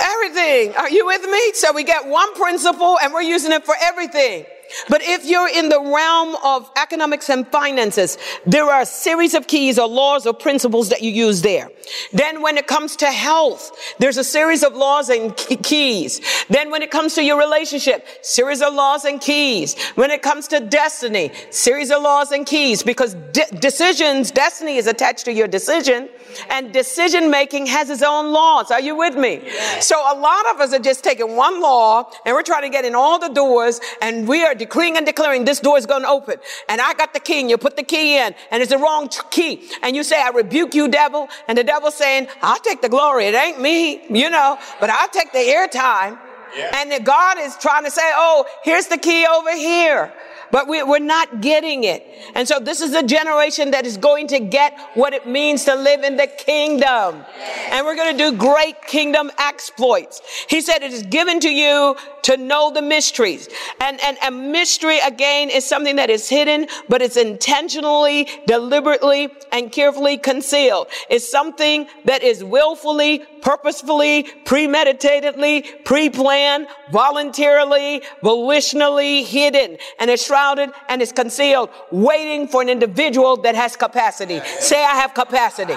Everything. 0.01 0.75
Are 0.77 0.91
you 0.91 1.07
with 1.07 1.23
me? 1.23 1.53
So 1.55 1.73
we 1.73 1.85
get 1.85 2.07
one 2.07 2.35
principle 2.35 2.99
and 3.03 3.13
we're 3.13 3.23
using 3.23 3.53
it 3.53 3.65
for 3.65 3.75
everything. 3.81 4.45
But 4.89 5.03
if 5.03 5.25
you're 5.25 5.49
in 5.49 5.69
the 5.69 5.81
realm 5.81 6.37
of 6.45 6.71
economics 6.77 7.31
and 7.31 7.47
finances, 7.49 8.19
there 8.47 8.65
are 8.65 8.83
a 8.83 8.87
series 8.87 9.35
of 9.35 9.47
keys 9.47 9.79
or 9.79 9.89
laws 9.89 10.27
or 10.27 10.35
principles 10.35 10.89
that 10.91 11.03
you 11.03 11.11
use 11.11 11.43
there. 11.43 11.71
Then 12.13 12.43
when 12.43 12.57
it 12.59 12.67
comes 12.67 12.97
to 12.97 13.07
health, 13.07 13.73
there's 13.99 14.19
a 14.19 14.25
series 14.25 14.63
of 14.63 14.75
laws 14.75 15.09
and 15.09 15.37
keys. 15.37 16.21
Then 16.49 16.71
when 16.71 16.83
it 16.83 16.91
comes 16.91 17.15
to 17.15 17.25
your 17.25 17.39
relationship, 17.39 18.07
series 18.23 18.63
of 18.63 18.75
laws 18.75 19.05
and 19.05 19.21
keys. 19.21 19.77
When 19.95 20.11
it 20.11 20.23
comes 20.23 20.49
to 20.49 20.61
destiny, 20.61 21.33
series 21.51 21.91
of 21.91 22.03
laws 22.03 22.33
and 22.33 22.47
keys 22.47 22.83
because 22.83 23.15
de- 23.33 23.47
decisions, 23.59 24.31
destiny 24.31 24.77
is 24.77 24.87
attached 24.87 25.25
to 25.25 25.33
your 25.33 25.49
decision 25.49 26.09
and 26.51 26.73
decision 26.73 27.31
making 27.31 27.67
has 27.67 27.91
its 27.91 28.03
own 28.03 28.33
laws. 28.33 28.71
Are 28.71 28.81
you 28.81 28.97
with 28.97 29.17
me? 29.17 29.43
So 29.81 29.97
a 29.97 30.17
lot 30.19 30.45
of 30.55 30.61
us 30.61 30.73
are 30.73 30.79
just 30.79 31.03
taking 31.05 31.37
one 31.37 31.61
law 31.61 32.11
and 32.25 32.35
we're 32.35 32.43
trying 32.43 32.63
to 32.63 32.69
get 32.69 32.85
in 32.85 32.95
all 32.95 33.19
the 33.19 33.29
doors 33.29 33.81
and 34.03 34.29
we 34.29 34.45
are 34.45 34.55
decreeing 34.59 34.97
and 34.97 35.07
declaring 35.07 35.45
this 35.45 35.61
door 35.61 35.79
is 35.79 35.87
going 35.87 36.03
to 36.03 36.09
open. 36.09 36.37
And 36.69 36.81
I 36.81 36.95
got 36.95 37.15
the 37.15 37.21
key 37.21 37.41
and 37.41 37.51
you 37.51 37.57
put 37.59 37.77
the 37.77 37.83
key 37.83 38.19
in 38.19 38.35
and 38.51 38.63
it's 38.63 38.73
the 38.73 38.79
wrong 38.79 39.09
key. 39.31 39.69
And 39.83 39.97
you 39.97 40.03
say, 40.05 40.21
I 40.21 40.31
rebuke 40.31 40.75
you, 40.75 40.89
devil. 40.89 41.29
And 41.47 41.57
the 41.57 41.65
devil 41.65 41.91
saying, 41.91 42.29
I'll 42.43 42.59
take 42.61 42.83
the 42.83 42.89
glory. 42.89 43.27
It 43.27 43.35
ain't 43.35 43.61
me, 43.61 44.03
you 44.09 44.31
know, 44.31 44.59
but 44.81 44.91
I'll 44.91 45.09
take 45.09 45.33
the 45.33 45.39
airtime. 45.39 46.19
Yeah. 46.57 46.83
And 46.83 47.05
God 47.05 47.39
is 47.39 47.57
trying 47.59 47.85
to 47.85 47.91
say, 47.91 48.11
oh, 48.15 48.47
here's 48.65 48.87
the 48.87 48.99
key 48.99 49.27
over 49.27 49.55
here 49.55 50.13
but 50.51 50.69
we, 50.69 50.81
are 50.81 50.99
not 50.99 51.41
getting 51.41 51.85
it. 51.85 52.07
And 52.35 52.49
so 52.49 52.59
this 52.59 52.81
is 52.81 52.95
a 52.95 53.03
generation 53.03 53.73
that 53.73 53.87
is 53.87 53.97
going 53.97 54.29
to 54.29 54.41
get 54.41 54.79
what 54.95 55.13
it 55.13 55.27
means 55.27 55.65
to 55.65 55.75
live 55.75 56.03
in 56.03 56.17
the 56.17 56.27
kingdom. 56.27 57.25
And 57.71 57.87
we're 57.87 57.97
going 57.97 58.17
to 58.17 58.31
do 58.31 58.37
great 58.37 58.83
kingdom 58.87 59.31
exploits. 59.39 60.21
He 60.49 60.61
said 60.61 60.83
it 60.83 60.93
is 60.93 61.03
given 61.05 61.41
to 61.41 61.51
you 61.51 61.97
to 62.23 62.37
know 62.37 62.71
the 62.71 62.83
mysteries. 62.83 63.49
And, 63.81 63.99
and 64.03 64.19
a 64.27 64.31
mystery 64.31 64.99
again 64.99 65.51
is 65.51 65.67
something 65.67 65.97
that 65.97 66.11
is 66.11 66.29
hidden, 66.29 66.67
but 66.89 67.01
it's 67.01 67.17
intentionally, 67.17 68.29
deliberately, 68.47 69.29
and 69.51 69.73
carefully 69.73 70.19
concealed. 70.19 70.89
It's 71.09 71.29
something 71.29 71.87
that 72.05 72.23
is 72.23 72.45
willfully, 72.45 73.25
purposefully, 73.43 74.25
premeditatedly, 74.45 75.85
pre-planned, 75.85 76.67
voluntarily, 76.91 78.03
volitionally 78.23 79.25
hidden. 79.25 79.79
And 79.99 80.11
it's 80.11 80.27
shrouded 80.27 80.71
and 80.89 81.03
is 81.03 81.13
concealed, 81.13 81.71
waiting 81.91 82.49
for 82.49 82.63
an 82.63 82.69
individual 82.69 83.37
that 83.39 83.55
has 83.55 83.77
capacity. 83.77 84.41
Say, 84.61 84.83
I 84.83 84.97
have 84.97 85.15
capacity. 85.15 85.75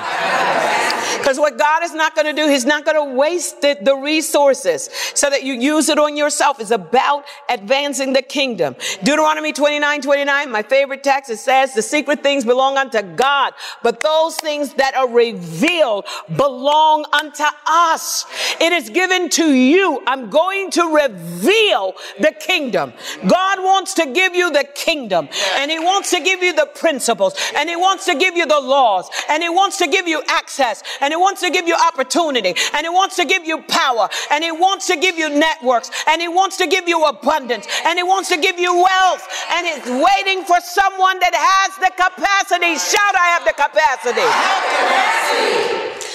Because 1.17 1.37
what 1.37 1.57
God 1.57 1.83
is 1.83 1.93
not 1.93 2.15
going 2.15 2.25
to 2.25 2.33
do, 2.33 2.47
He's 2.47 2.65
not 2.65 2.85
going 2.85 2.95
to 2.95 3.15
waste 3.15 3.61
the, 3.61 3.77
the 3.81 3.95
resources 3.95 4.89
so 5.13 5.29
that 5.29 5.43
you 5.43 5.53
use 5.53 5.89
it 5.89 5.99
on 5.99 6.17
yourself. 6.17 6.59
It's 6.59 6.71
about 6.71 7.25
advancing 7.49 8.13
the 8.13 8.21
kingdom. 8.21 8.75
Deuteronomy 9.03 9.53
29, 9.53 10.01
29, 10.01 10.51
my 10.51 10.63
favorite 10.63 11.03
text, 11.03 11.29
it 11.29 11.37
says, 11.37 11.73
the 11.73 11.81
secret 11.81 12.23
things 12.23 12.45
belong 12.45 12.77
unto 12.77 13.01
God, 13.01 13.53
but 13.83 13.99
those 14.01 14.35
things 14.37 14.73
that 14.75 14.95
are 14.95 15.09
revealed 15.09 16.05
belong 16.35 17.05
unto 17.13 17.43
us. 17.67 18.25
It 18.59 18.73
is 18.73 18.89
given 18.89 19.29
to 19.29 19.53
you. 19.53 20.01
I'm 20.07 20.29
going 20.29 20.71
to 20.71 20.83
reveal 20.83 21.93
the 22.19 22.31
kingdom. 22.31 22.93
God 23.27 23.59
wants 23.59 23.93
to 23.95 24.11
give 24.11 24.35
you 24.35 24.51
the 24.51 24.65
kingdom 24.75 25.29
and 25.55 25.71
he 25.71 25.79
wants 25.79 26.09
to 26.11 26.19
give 26.19 26.41
you 26.41 26.53
the 26.53 26.67
principles 26.75 27.35
and 27.55 27.69
he 27.69 27.75
wants 27.75 28.05
to 28.05 28.15
give 28.15 28.35
you 28.35 28.45
the 28.45 28.59
laws 28.59 29.09
and 29.29 29.43
he 29.43 29.49
wants 29.49 29.77
to 29.77 29.87
give 29.87 30.07
you 30.07 30.23
access 30.27 30.83
and 31.01 31.11
he 31.11 31.17
wants 31.17 31.41
to 31.41 31.49
give 31.49 31.67
you 31.67 31.75
opportunity 31.87 32.53
and 32.73 32.85
he 32.85 32.89
wants 32.89 33.15
to 33.15 33.25
give 33.25 33.45
you 33.45 33.61
power 33.63 34.09
and 34.31 34.43
he 34.43 34.51
wants 34.51 34.87
to 34.87 34.95
give 34.95 35.17
you 35.17 35.29
networks 35.29 35.91
and 36.07 36.21
he 36.21 36.27
wants 36.27 36.57
to 36.57 36.67
give 36.67 36.87
you 36.87 37.03
abundance 37.05 37.67
and 37.85 37.97
he 37.97 38.03
wants 38.03 38.29
to 38.29 38.37
give 38.37 38.59
you 38.59 38.73
wealth 38.73 39.27
and 39.51 39.67
he's 39.67 39.85
waiting 39.85 40.43
for 40.43 40.59
someone 40.61 41.19
that 41.19 41.33
has 41.33 41.75
the 41.77 41.91
capacity. 41.95 42.77
Shout, 42.77 43.15
I 43.15 43.27
have 43.35 43.45
the 43.45 43.53
capacity. 43.53 45.60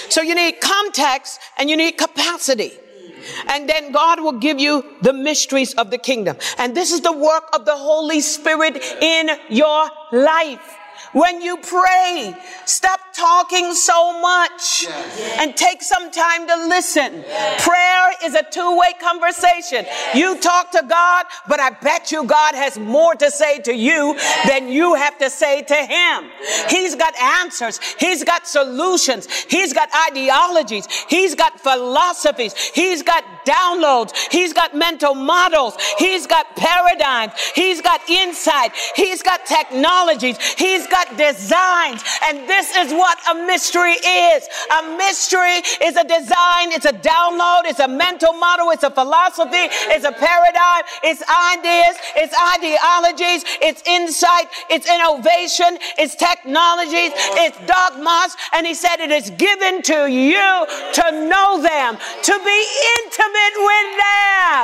So 0.09 0.21
you 0.21 0.35
need 0.35 0.61
context 0.61 1.39
and 1.57 1.69
you 1.69 1.77
need 1.77 1.97
capacity. 1.97 2.73
And 3.47 3.69
then 3.69 3.91
God 3.91 4.21
will 4.21 4.39
give 4.39 4.59
you 4.59 4.83
the 5.01 5.13
mysteries 5.13 5.73
of 5.73 5.91
the 5.91 5.97
kingdom. 5.97 6.37
And 6.57 6.75
this 6.75 6.91
is 6.91 7.01
the 7.01 7.11
work 7.11 7.49
of 7.53 7.65
the 7.65 7.75
Holy 7.75 8.21
Spirit 8.21 8.77
in 9.01 9.29
your 9.49 9.89
life. 10.11 10.75
When 11.13 11.41
you 11.41 11.57
pray, 11.57 12.35
stop 12.65 12.99
talking 13.15 13.73
so 13.73 14.19
much 14.21 14.83
yes. 14.83 15.37
and 15.39 15.55
take 15.55 15.81
some 15.81 16.11
time 16.11 16.47
to 16.47 16.55
listen. 16.67 17.23
Yes. 17.27 17.65
Prayer 17.65 18.13
is 18.23 18.35
a 18.35 18.43
two-way 18.43 18.93
conversation. 18.99 19.85
Yes. 19.85 20.15
You 20.15 20.39
talk 20.39 20.71
to 20.71 20.83
God, 20.87 21.25
but 21.47 21.59
I 21.59 21.71
bet 21.71 22.11
you 22.11 22.23
God 22.25 22.55
has 22.55 22.77
more 22.77 23.15
to 23.15 23.31
say 23.31 23.59
to 23.59 23.73
you 23.73 24.17
than 24.47 24.69
you 24.69 24.95
have 24.95 25.17
to 25.19 25.29
say 25.29 25.61
to 25.63 25.75
him. 25.75 26.29
He's 26.69 26.95
got 26.95 27.17
answers. 27.19 27.79
He's 27.99 28.23
got 28.23 28.47
solutions. 28.47 29.27
He's 29.49 29.73
got 29.73 29.89
ideologies. 30.09 30.87
He's 31.09 31.35
got 31.35 31.59
philosophies. 31.59 32.53
He's 32.73 33.03
got 33.03 33.23
downloads. 33.45 34.13
He's 34.31 34.53
got 34.53 34.75
mental 34.75 35.15
models. 35.15 35.75
He's 35.97 36.27
got 36.27 36.55
paradigms. 36.55 37.33
He's 37.55 37.81
got 37.81 38.07
insight. 38.09 38.71
He's 38.95 39.23
got 39.23 39.45
technologies. 39.45 40.37
He's 40.57 40.86
got 40.89 41.17
designs. 41.17 42.03
And 42.23 42.47
this 42.47 42.75
is 42.75 42.91
what 42.91 43.17
a 43.29 43.35
mystery 43.45 43.93
is. 43.93 44.47
A 44.79 44.97
mystery 44.97 45.61
is 45.81 45.95
a 45.95 46.03
design, 46.03 46.71
it's 46.71 46.85
a 46.85 46.93
download, 46.93 47.65
it's 47.65 47.79
a 47.79 47.87
mental 47.87 48.33
model, 48.33 48.71
it's 48.71 48.83
a 48.83 48.89
philosophy, 48.89 49.69
it's 49.93 50.05
a 50.05 50.11
paradigm, 50.11 50.83
it's 51.03 51.23
ideas, 51.53 51.95
it's 52.15 52.35
ideologies, 52.55 53.43
it's 53.61 53.83
insight, 53.87 54.47
it's 54.69 54.87
innovation, 54.89 55.77
it's 55.97 56.15
technologies, 56.15 57.11
it's 57.39 57.57
dogmas. 57.65 58.35
And 58.53 58.65
he 58.65 58.73
said 58.73 58.99
it 58.99 59.11
is 59.11 59.29
given 59.31 59.81
to 59.83 60.07
you 60.07 60.65
to 60.93 61.05
know 61.27 61.61
them, 61.61 61.97
to 61.97 62.33
be 62.43 62.59
intimate 62.99 63.55
with 63.57 63.89
them, 63.99 64.61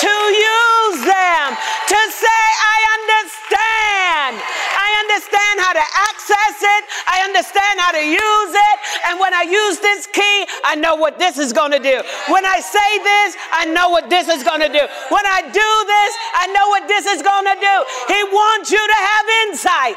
to 0.00 0.14
use 0.34 1.00
them, 1.04 1.48
to 1.88 2.00
say, 2.10 2.44
I 2.64 2.78
understand. 2.98 4.73
I 5.14 5.16
understand 5.16 5.60
how 5.60 5.72
to 5.72 5.86
access 6.10 6.56
it. 6.58 6.84
I 7.06 7.22
understand 7.22 7.78
how 7.78 7.92
to 7.92 8.02
use 8.02 8.18
it. 8.18 8.76
And 9.06 9.20
when 9.20 9.32
I 9.32 9.42
use 9.42 9.78
this 9.78 10.08
key, 10.08 10.46
I 10.64 10.74
know 10.74 10.96
what 10.96 11.20
this 11.20 11.38
is 11.38 11.52
going 11.52 11.70
to 11.70 11.78
do. 11.78 12.02
When 12.26 12.44
I 12.44 12.58
say 12.58 12.98
this, 12.98 13.36
I 13.52 13.66
know 13.66 13.90
what 13.90 14.10
this 14.10 14.26
is 14.26 14.42
going 14.42 14.60
to 14.60 14.68
do. 14.68 14.84
When 15.14 15.24
I 15.24 15.42
do 15.42 15.70
this, 15.86 16.12
I 16.34 16.46
know 16.50 16.68
what 16.68 16.88
this 16.88 17.06
is 17.06 17.22
going 17.22 17.46
to 17.46 17.54
do. 17.54 17.84
He 18.12 18.24
wants 18.24 18.72
you 18.72 18.82
to 18.82 18.98
have 19.06 19.26
insight. 19.46 19.96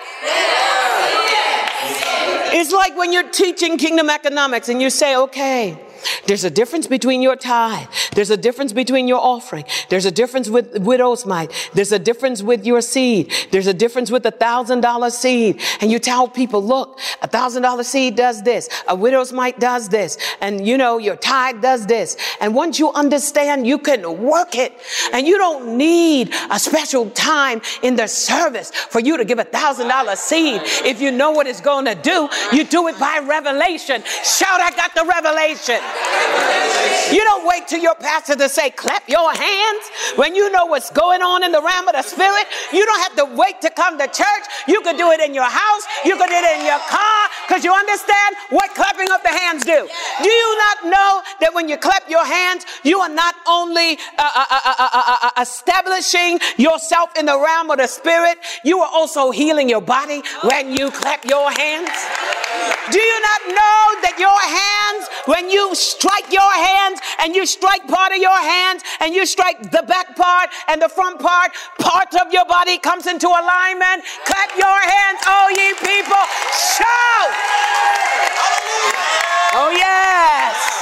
It's 2.53 2.71
like 2.71 2.95
when 2.95 3.11
you're 3.11 3.31
teaching 3.31 3.79
kingdom 3.79 4.11
economics 4.11 4.69
and 4.69 4.79
you 4.79 4.91
say, 4.91 5.15
okay, 5.15 5.79
There's 6.25 6.43
a 6.43 6.49
difference 6.49 6.87
between 6.87 7.21
your 7.21 7.35
tithe. 7.35 7.87
There's 8.13 8.29
a 8.29 8.37
difference 8.37 8.73
between 8.73 9.07
your 9.07 9.19
offering. 9.19 9.65
There's 9.89 10.05
a 10.05 10.11
difference 10.11 10.49
with 10.49 10.77
widow's 10.79 11.25
mite. 11.25 11.51
There's 11.73 11.91
a 11.91 11.99
difference 11.99 12.41
with 12.43 12.65
your 12.65 12.81
seed. 12.81 13.31
There's 13.51 13.67
a 13.67 13.73
difference 13.73 14.11
with 14.11 14.25
a 14.25 14.31
thousand 14.31 14.81
dollar 14.81 15.09
seed. 15.09 15.61
And 15.81 15.91
you 15.91 15.99
tell 15.99 16.27
people, 16.27 16.63
look, 16.63 16.99
a 17.21 17.27
thousand 17.27 17.63
dollar 17.63 17.83
seed 17.83 18.15
does 18.15 18.43
this. 18.43 18.69
A 18.87 18.95
widow's 18.95 19.31
mite 19.33 19.59
does 19.59 19.89
this. 19.89 20.17
And 20.41 20.65
you 20.67 20.77
know, 20.77 20.97
your 20.97 21.15
tithe 21.15 21.61
does 21.61 21.85
this. 21.85 22.17
And 22.41 22.55
once 22.55 22.79
you 22.79 22.91
understand, 22.91 23.67
you 23.67 23.77
can 23.77 24.23
work 24.23 24.55
it. 24.55 24.73
And 25.13 25.27
you 25.27 25.37
don't 25.37 25.77
need 25.77 26.33
a 26.49 26.59
special 26.59 27.09
time 27.11 27.61
in 27.83 27.95
the 27.95 28.07
service 28.07 28.71
for 28.71 28.99
you 28.99 29.17
to 29.17 29.25
give 29.25 29.39
a 29.39 29.43
thousand 29.43 29.87
dollar 29.87 30.15
seed. 30.15 30.61
If 30.63 31.01
you 31.01 31.11
know 31.11 31.31
what 31.31 31.47
it's 31.47 31.61
going 31.61 31.85
to 31.85 31.95
do, 31.95 32.29
you 32.51 32.63
do 32.63 32.87
it 32.87 32.99
by 32.99 33.19
revelation. 33.27 34.03
Shout, 34.23 34.59
I 34.61 34.71
got 34.75 34.93
the 34.95 35.05
revelation. 35.05 35.79
You 37.11 37.23
don't 37.23 37.47
wait 37.47 37.67
till 37.67 37.81
your 37.81 37.95
pastor 37.95 38.35
to 38.35 38.49
say, 38.49 38.69
clap 38.69 39.07
your 39.07 39.31
hands 39.31 39.83
when 40.15 40.35
you 40.35 40.51
know 40.51 40.65
what's 40.65 40.89
going 40.89 41.21
on 41.21 41.43
in 41.43 41.51
the 41.51 41.61
realm 41.61 41.87
of 41.87 41.93
the 41.93 42.01
spirit. 42.01 42.45
You 42.73 42.85
don't 42.85 42.99
have 42.99 43.15
to 43.15 43.35
wait 43.35 43.61
to 43.61 43.69
come 43.69 43.97
to 43.97 44.07
church. 44.07 44.43
You 44.67 44.81
can 44.81 44.97
do 44.97 45.11
it 45.11 45.21
in 45.21 45.33
your 45.33 45.49
house. 45.49 45.83
You 46.03 46.17
can 46.17 46.27
do 46.27 46.35
it 46.35 46.59
in 46.59 46.65
your 46.65 46.79
car 46.79 47.29
because 47.47 47.63
you 47.63 47.73
understand 47.73 48.35
what 48.49 48.73
clapping 48.75 49.09
of 49.11 49.23
the 49.23 49.29
hands 49.29 49.63
do. 49.63 49.87
Do 50.21 50.29
you 50.29 50.57
not 50.57 50.91
know 50.91 51.21
that 51.39 51.53
when 51.53 51.69
you 51.69 51.77
clap 51.77 52.09
your 52.09 52.25
hands, 52.25 52.65
you 52.83 52.99
are 52.99 53.09
not 53.09 53.35
only 53.47 53.97
uh, 54.17 54.45
uh, 54.51 55.19
uh, 55.23 55.41
establishing 55.41 56.39
yourself 56.57 57.17
in 57.17 57.25
the 57.25 57.39
realm 57.39 57.71
of 57.71 57.77
the 57.77 57.87
spirit, 57.87 58.37
you 58.63 58.79
are 58.79 58.89
also 58.91 59.31
healing 59.31 59.69
your 59.69 59.81
body 59.81 60.23
when 60.43 60.75
you 60.75 60.91
clap 60.91 61.23
your 61.23 61.51
hands? 61.51 61.89
Do 62.91 62.99
you 62.99 63.19
not 63.19 63.41
know 63.51 63.79
that 64.07 64.15
your 64.17 64.41
hands, 64.47 65.09
when 65.25 65.49
you 65.49 65.75
strike 65.75 66.31
your 66.31 66.53
hands 66.53 66.99
and 67.19 67.35
you 67.35 67.45
strike 67.45 67.85
part 67.87 68.11
of 68.11 68.17
your 68.17 68.39
hands 68.39 68.83
and 69.01 69.13
you 69.13 69.25
strike 69.25 69.71
the 69.71 69.83
back 69.83 70.15
part 70.15 70.49
and 70.67 70.81
the 70.81 70.89
front 70.89 71.19
part, 71.19 71.51
part 71.79 72.15
of 72.15 72.31
your 72.31 72.45
body 72.45 72.77
comes 72.77 73.07
into 73.07 73.27
alignment? 73.27 74.03
Clap 74.25 74.51
your 74.57 74.79
hands, 74.79 75.19
oh 75.27 75.47
ye 75.51 75.73
people. 75.83 76.23
Shout! 76.55 77.31
Oh, 79.53 79.71
yes. 79.71 80.76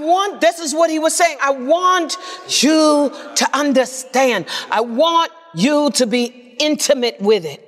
Want, 0.00 0.40
this 0.40 0.58
is 0.58 0.74
what 0.74 0.90
he 0.90 0.98
was 0.98 1.14
saying. 1.14 1.38
I 1.42 1.50
want 1.50 2.16
you 2.62 3.12
to 3.36 3.48
understand. 3.56 4.46
I 4.70 4.80
want 4.80 5.32
you 5.54 5.90
to 5.92 6.06
be 6.06 6.56
intimate 6.58 7.20
with 7.20 7.44
it. 7.44 7.64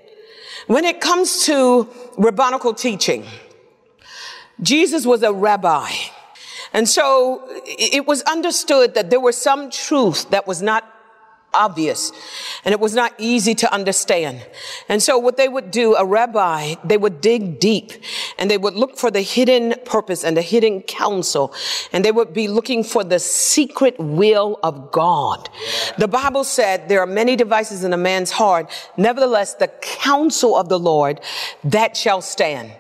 When 0.67 0.85
it 0.85 1.01
comes 1.01 1.47
to 1.47 1.89
rabbinical 2.17 2.75
teaching, 2.75 3.25
Jesus 4.63 5.07
was 5.07 5.23
a 5.23 5.33
rabbi. 5.33 5.91
And 6.73 6.89
so 6.89 7.43
it 7.67 8.07
was 8.07 8.23
understood 8.23 8.95
that 8.95 9.11
there 9.11 9.21
was 9.21 9.37
some 9.37 9.71
truth 9.71 10.31
that 10.31 10.47
was 10.47 10.63
not 10.63 10.85
obvious 11.53 12.13
and 12.65 12.73
it 12.73 12.81
was 12.81 12.95
not 12.95 13.15
easy 13.19 13.55
to 13.55 13.73
understand. 13.73 14.47
And 14.89 15.03
so 15.03 15.19
what 15.19 15.37
they 15.37 15.49
would 15.49 15.71
do, 15.71 15.95
a 15.95 16.05
rabbi, 16.05 16.75
they 16.85 16.97
would 16.97 17.21
dig 17.21 17.59
deep 17.59 17.93
and 18.39 18.51
they 18.51 18.59
would 18.59 18.75
look 18.75 18.99
for 18.99 19.11
the 19.11 19.23
hidden 19.23 19.75
purpose 19.85 20.25
and 20.25 20.37
the 20.37 20.43
hidden 20.43 20.83
counsel 20.83 21.53
and 21.93 22.05
they 22.05 22.13
would 22.13 22.33
be 22.33 22.49
looking 22.49 22.85
for 22.85 23.05
the 23.05 23.19
secret 23.19 23.99
will 23.99 24.59
of 24.63 24.93
God. 24.93 25.49
The 25.99 26.09
Bible 26.09 26.45
said 26.45 26.89
there 26.89 27.01
are 27.01 27.07
many 27.07 27.37
devices 27.37 27.85
in 27.85 27.93
a 27.93 27.97
man's 27.97 28.31
heart. 28.31 28.71
Nevertheless, 28.97 29.55
the 29.55 29.69
counsel 29.81 30.57
of 30.57 30.69
the 30.69 30.79
Lord 30.79 31.21
that 31.65 31.97
shall 31.97 32.21
stand. 32.21 32.73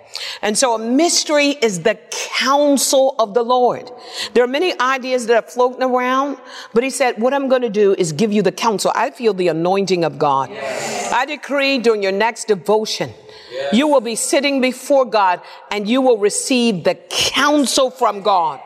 And 0.43 0.57
so 0.57 0.75
a 0.75 0.79
mystery 0.79 1.51
is 1.63 1.83
the 1.83 1.99
counsel 2.39 3.15
of 3.19 3.35
the 3.35 3.43
Lord. 3.43 3.91
There 4.33 4.43
are 4.45 4.49
many 4.49 4.79
ideas 4.81 5.27
that 5.27 5.45
are 5.45 5.49
floating 5.49 5.83
around, 5.83 6.39
but 6.73 6.83
he 6.83 6.91
said, 6.91 7.21
what 7.21 7.35
I'm 7.35 7.49
going 7.49 7.63
to 7.63 7.71
do 7.71 7.95
is 7.99 8.13
give 8.13 8.33
you 8.33 8.43
the 8.43 8.53
counsel. 8.53 8.93
I 8.95 9.11
feel 9.11 9.35
the 9.35 9.49
anointing 9.49 10.05
of 10.05 10.19
God. 10.19 10.51
Yes. 10.51 11.13
I 11.13 11.27
decree 11.27 11.79
during 11.79 12.03
your 12.03 12.13
next 12.13 12.47
devotion, 12.47 13.13
yes. 13.51 13.75
you 13.75 13.89
will 13.89 14.01
be 14.01 14.17
sitting 14.17 14.61
before 14.61 15.05
God 15.05 15.41
and 15.71 15.89
you 15.89 16.01
will 16.01 16.19
receive 16.19 16.85
the 16.85 16.95
counsel 17.11 17.91
from 17.91 18.23
God. 18.23 18.61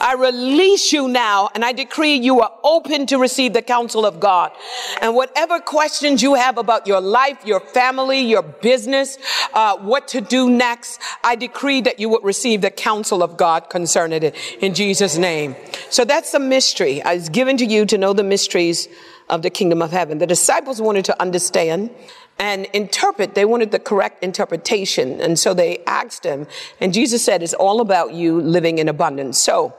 I 0.00 0.14
release 0.14 0.92
you 0.92 1.08
now 1.08 1.50
and 1.54 1.64
I 1.64 1.72
decree 1.72 2.14
you 2.14 2.40
are 2.40 2.52
open 2.62 3.06
to 3.06 3.18
receive 3.18 3.52
the 3.52 3.62
counsel 3.62 4.06
of 4.06 4.20
God. 4.20 4.52
And 5.00 5.14
whatever 5.14 5.60
questions 5.60 6.22
you 6.22 6.34
have 6.34 6.58
about 6.58 6.86
your 6.86 7.00
life, 7.00 7.44
your 7.44 7.60
family, 7.60 8.20
your 8.20 8.42
business, 8.42 9.18
uh, 9.54 9.76
what 9.78 10.08
to 10.08 10.20
do 10.20 10.50
next, 10.50 11.00
I 11.24 11.36
decree 11.36 11.80
that 11.82 11.98
you 11.98 12.08
would 12.08 12.24
receive 12.24 12.60
the 12.60 12.70
counsel 12.70 13.22
of 13.22 13.36
God 13.36 13.70
concerning 13.70 14.22
it 14.22 14.34
in 14.60 14.74
Jesus' 14.74 15.16
name. 15.16 15.56
So 15.90 16.04
that's 16.04 16.32
the 16.32 16.40
mystery. 16.40 17.02
I 17.02 17.14
was 17.14 17.28
given 17.28 17.56
to 17.58 17.64
you 17.64 17.86
to 17.86 17.98
know 17.98 18.12
the 18.12 18.22
mysteries 18.22 18.88
of 19.28 19.42
the 19.42 19.50
kingdom 19.50 19.82
of 19.82 19.90
heaven. 19.90 20.18
The 20.18 20.26
disciples 20.26 20.80
wanted 20.80 21.04
to 21.06 21.20
understand 21.20 21.90
and 22.38 22.66
interpret. 22.66 23.34
They 23.34 23.44
wanted 23.44 23.70
the 23.70 23.78
correct 23.78 24.22
interpretation. 24.22 25.20
And 25.20 25.38
so 25.38 25.54
they 25.54 25.78
asked 25.86 26.24
him, 26.24 26.46
and 26.80 26.94
Jesus 26.94 27.24
said, 27.24 27.42
it's 27.42 27.54
all 27.54 27.80
about 27.80 28.12
you 28.12 28.40
living 28.40 28.78
in 28.78 28.88
abundance. 28.88 29.38
So, 29.38 29.74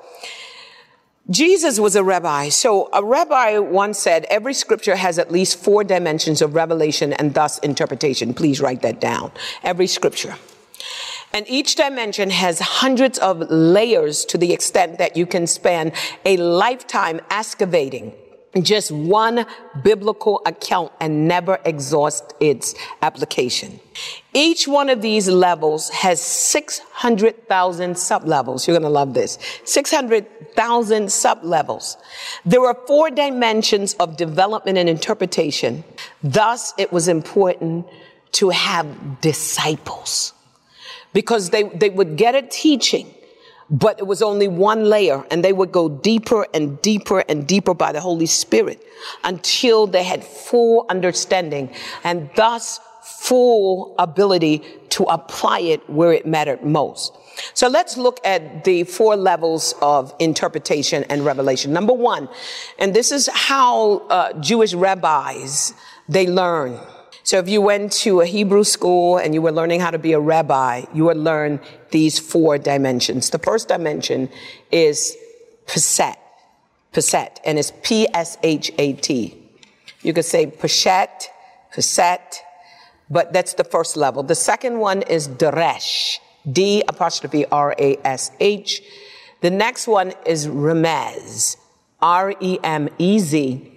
Jesus 1.30 1.80
was 1.80 1.96
a 1.96 2.04
rabbi. 2.04 2.50
So 2.50 2.90
a 2.92 3.04
rabbi 3.04 3.60
once 3.60 4.00
said, 4.00 4.26
every 4.32 4.56
scripture 4.56 4.96
has 4.96 5.20
at 5.20 5.32
least 5.32 5.60
four 5.60 5.84
dimensions 5.84 6.42
of 6.42 6.56
revelation 6.56 7.14
and 7.14 7.36
thus 7.36 7.60
interpretation. 7.60 8.34
Please 8.34 8.60
write 8.60 8.82
that 8.82 9.00
down. 9.00 9.32
Every 9.62 9.86
scripture. 9.86 10.36
And 11.32 11.48
each 11.48 11.76
dimension 11.76 12.32
has 12.32 12.60
hundreds 12.60 13.20
of 13.20 13.42
layers 13.52 14.26
to 14.26 14.40
the 14.40 14.52
extent 14.52 14.98
that 14.98 15.16
you 15.16 15.28
can 15.28 15.46
spend 15.46 15.92
a 16.26 16.38
lifetime 16.38 17.22
excavating 17.30 18.14
just 18.62 18.92
one 18.92 19.46
biblical 19.84 20.42
account 20.46 20.92
and 21.00 21.28
never 21.28 21.60
exhaust 21.66 22.34
its 22.40 22.74
application. 23.02 23.80
Each 24.34 24.68
one 24.68 24.90
of 24.90 25.02
these 25.02 25.28
levels 25.28 25.90
has 25.90 26.20
600,000 26.22 27.94
sublevels. 27.94 28.68
You're 28.68 28.74
going 28.74 28.84
to 28.84 28.90
love 28.90 29.14
this. 29.14 29.38
600,000 29.66 31.06
sublevels. 31.06 31.98
There 32.44 32.66
are 32.66 32.78
four 32.88 33.12
dimensions 33.12 33.94
of 33.96 34.18
development 34.18 34.78
and 34.78 34.90
interpretation. 34.90 35.84
Thus, 36.24 36.74
it 36.78 36.92
was 36.92 37.08
important 37.08 37.86
to 38.34 38.50
have 38.50 39.22
disciples 39.22 40.34
because 41.14 41.50
they, 41.50 41.64
they 41.64 41.90
would 41.90 42.16
get 42.16 42.36
a 42.36 42.42
teaching 42.42 43.14
but 43.70 44.00
it 44.00 44.08
was 44.08 44.22
only 44.22 44.48
one 44.48 44.86
layer 44.86 45.26
and 45.30 45.44
they 45.44 45.54
would 45.54 45.72
go 45.72 45.90
deeper 45.90 46.48
and 46.54 46.82
deeper 46.82 47.24
and 47.30 47.48
deeper 47.48 47.74
by 47.74 47.92
the 47.92 48.02
Holy 48.02 48.26
Spirit 48.26 48.84
until 49.24 49.88
they 49.88 50.04
had 50.04 50.24
full 50.24 50.86
understanding 50.90 51.74
and 52.04 52.30
thus 52.36 52.80
full 53.04 53.96
ability 54.00 54.64
to 54.90 55.04
apply 55.04 55.60
it 55.60 55.88
where 55.90 56.14
it 56.14 56.26
mattered 56.26 56.64
most. 56.64 57.16
So 57.54 57.68
let's 57.68 57.98
look 57.98 58.20
at 58.26 58.64
the 58.64 58.84
four 58.84 59.16
levels 59.16 59.74
of 59.82 60.14
interpretation 60.20 61.06
and 61.06 61.24
revelation. 61.24 61.72
Number 61.72 61.94
one, 61.94 62.28
and 62.78 62.94
this 62.94 63.12
is 63.12 63.30
how 63.32 64.00
uh, 64.10 64.34
Jewish 64.40 64.74
rabbis, 64.74 65.74
they 66.08 66.28
learn. 66.28 66.80
So 67.30 67.38
if 67.38 67.48
you 67.48 67.62
went 67.62 67.92
to 68.06 68.22
a 68.22 68.26
Hebrew 68.26 68.64
school 68.64 69.18
and 69.18 69.36
you 69.36 69.42
were 69.44 69.52
learning 69.52 69.82
how 69.82 69.92
to 69.92 70.00
be 70.00 70.14
a 70.14 70.20
rabbi, 70.20 70.86
you 70.96 71.06
would 71.06 71.18
learn 71.18 71.60
these 71.92 72.18
four 72.18 72.58
dimensions. 72.58 73.30
The 73.30 73.38
first 73.38 73.68
dimension 73.68 74.30
is 74.72 75.16
Peshat, 75.68 76.16
Peshat, 76.92 77.38
and 77.46 77.60
it's 77.60 77.72
P-S-H-A-T. 77.84 79.38
You 80.02 80.12
could 80.12 80.26
say 80.26 80.48
Peshat, 80.48 81.28
Peshat, 81.72 82.38
but 83.12 83.32
that's 83.32 83.54
the 83.54 83.64
first 83.64 83.96
level. 83.96 84.24
The 84.24 84.34
second 84.34 84.80
one 84.80 85.04
is 85.04 85.28
Daresh, 85.28 86.18
D 86.52 86.84
apostrophe 86.88 87.46
R-A-S-H. 87.46 88.82
The 89.42 89.52
next 89.52 89.88
one 89.88 90.14
is 90.26 90.48
Remez, 90.48 91.58
R-E-M-E-Z. 92.02 93.76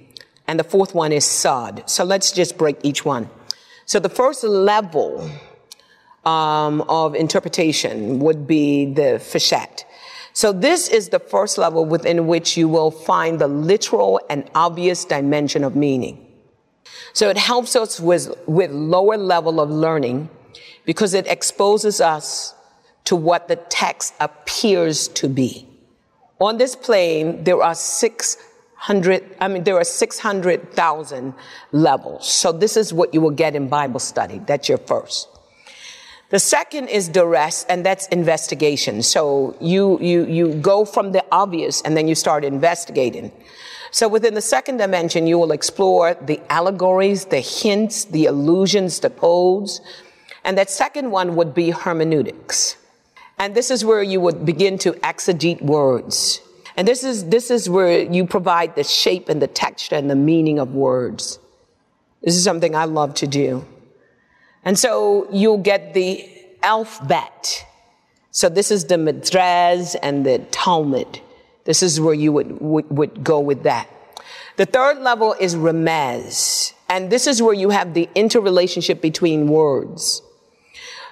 And 0.48 0.58
the 0.58 0.64
fourth 0.64 0.94
one 0.94 1.12
is 1.12 1.24
Sod. 1.24 1.88
So 1.88 2.02
let's 2.02 2.32
just 2.32 2.56
break 2.58 2.78
each 2.82 3.04
one. 3.04 3.28
So 3.86 3.98
the 3.98 4.08
first 4.08 4.44
level 4.44 5.30
um, 6.24 6.82
of 6.82 7.14
interpretation 7.14 8.20
would 8.20 8.46
be 8.46 8.86
the 8.86 9.20
Peshat. 9.20 9.84
So 10.34 10.52
this 10.52 10.88
is 10.88 11.10
the 11.10 11.18
first 11.18 11.58
level 11.58 11.84
within 11.84 12.26
which 12.26 12.56
you 12.56 12.68
will 12.68 12.90
find 12.90 13.38
the 13.38 13.48
literal 13.48 14.20
and 14.30 14.48
obvious 14.54 15.04
dimension 15.04 15.62
of 15.62 15.76
meaning. 15.76 16.26
So 17.12 17.28
it 17.28 17.36
helps 17.36 17.76
us 17.76 18.00
with, 18.00 18.34
with 18.46 18.70
lower 18.70 19.18
level 19.18 19.60
of 19.60 19.70
learning 19.70 20.30
because 20.84 21.12
it 21.12 21.26
exposes 21.26 22.00
us 22.00 22.54
to 23.04 23.16
what 23.16 23.48
the 23.48 23.56
text 23.56 24.14
appears 24.20 25.08
to 25.08 25.28
be. 25.28 25.68
On 26.40 26.56
this 26.56 26.74
plane, 26.74 27.44
there 27.44 27.62
are 27.62 27.74
six 27.74 28.36
hundred, 28.82 29.22
I 29.38 29.46
mean, 29.46 29.62
there 29.62 29.76
are 29.76 29.84
600,000 29.84 31.34
levels. 31.70 32.28
So 32.28 32.50
this 32.50 32.76
is 32.76 32.92
what 32.92 33.14
you 33.14 33.20
will 33.20 33.30
get 33.30 33.54
in 33.54 33.68
Bible 33.68 34.00
study. 34.00 34.40
That's 34.44 34.68
your 34.68 34.78
first. 34.78 35.28
The 36.30 36.40
second 36.40 36.88
is 36.88 37.08
Daresh, 37.08 37.64
and 37.68 37.86
that's 37.86 38.08
investigation. 38.08 39.02
So 39.04 39.56
you, 39.60 40.00
you, 40.00 40.26
you 40.26 40.54
go 40.54 40.84
from 40.84 41.12
the 41.12 41.24
obvious 41.30 41.80
and 41.82 41.96
then 41.96 42.08
you 42.08 42.16
start 42.16 42.44
investigating. 42.44 43.30
So 43.92 44.08
within 44.08 44.34
the 44.34 44.40
second 44.40 44.78
dimension, 44.78 45.28
you 45.28 45.38
will 45.38 45.52
explore 45.52 46.14
the 46.14 46.40
allegories, 46.50 47.26
the 47.26 47.40
hints, 47.40 48.06
the 48.06 48.26
allusions, 48.26 48.98
the 48.98 49.10
codes. 49.10 49.80
And 50.42 50.58
that 50.58 50.70
second 50.70 51.12
one 51.12 51.36
would 51.36 51.54
be 51.54 51.70
hermeneutics. 51.70 52.76
And 53.38 53.54
this 53.54 53.70
is 53.70 53.84
where 53.84 54.02
you 54.02 54.20
would 54.20 54.44
begin 54.44 54.76
to 54.78 54.92
exegete 54.94 55.62
words. 55.62 56.40
And 56.76 56.88
this 56.88 57.04
is, 57.04 57.26
this 57.26 57.50
is 57.50 57.68
where 57.68 58.02
you 58.02 58.26
provide 58.26 58.74
the 58.76 58.84
shape 58.84 59.28
and 59.28 59.42
the 59.42 59.46
texture 59.46 59.94
and 59.94 60.10
the 60.10 60.16
meaning 60.16 60.58
of 60.58 60.74
words. 60.74 61.38
This 62.22 62.36
is 62.36 62.44
something 62.44 62.74
I 62.74 62.84
love 62.84 63.14
to 63.14 63.26
do. 63.26 63.64
And 64.64 64.78
so 64.78 65.28
you'll 65.30 65.58
get 65.58 65.92
the 65.92 66.28
alphabet. 66.62 67.66
So 68.30 68.48
this 68.48 68.70
is 68.70 68.86
the 68.86 68.96
Midrash 68.96 69.94
and 70.02 70.24
the 70.24 70.38
Talmud. 70.50 71.20
This 71.64 71.82
is 71.82 72.00
where 72.00 72.14
you 72.14 72.32
would, 72.32 72.60
would, 72.60 72.90
would 72.90 73.24
go 73.24 73.40
with 73.40 73.64
that. 73.64 73.88
The 74.56 74.66
third 74.66 74.98
level 74.98 75.34
is 75.38 75.54
Remez. 75.54 76.72
And 76.88 77.10
this 77.10 77.26
is 77.26 77.42
where 77.42 77.54
you 77.54 77.70
have 77.70 77.94
the 77.94 78.08
interrelationship 78.14 79.00
between 79.00 79.48
words. 79.48 80.22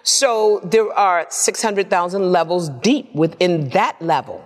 So 0.02 0.60
there 0.64 0.92
are 0.92 1.26
600,000 1.28 2.32
levels 2.32 2.68
deep 2.68 3.14
within 3.14 3.68
that 3.70 4.00
level. 4.00 4.44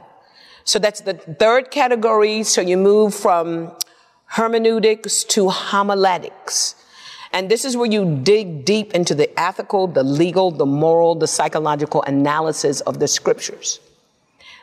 So 0.65 0.79
that's 0.79 1.03
the 1.03 1.15
third 1.15 1.71
category. 1.71 2.43
So 2.43 2.61
you 2.61 2.77
move 2.77 3.15
from 3.15 3.73
hermeneutics 4.27 5.25
to 5.25 5.49
homiletics. 5.49 6.75
And 7.33 7.51
this 7.51 7.65
is 7.65 7.77
where 7.77 7.91
you 7.91 8.21
dig 8.23 8.65
deep 8.65 8.95
into 8.95 9.15
the 9.15 9.29
ethical, 9.39 9.87
the 9.89 10.05
legal, 10.05 10.51
the 10.51 10.67
moral, 10.67 11.17
the 11.17 11.27
psychological 11.27 12.03
analysis 12.03 12.81
of 12.83 13.01
the 13.01 13.09
scriptures. 13.09 13.81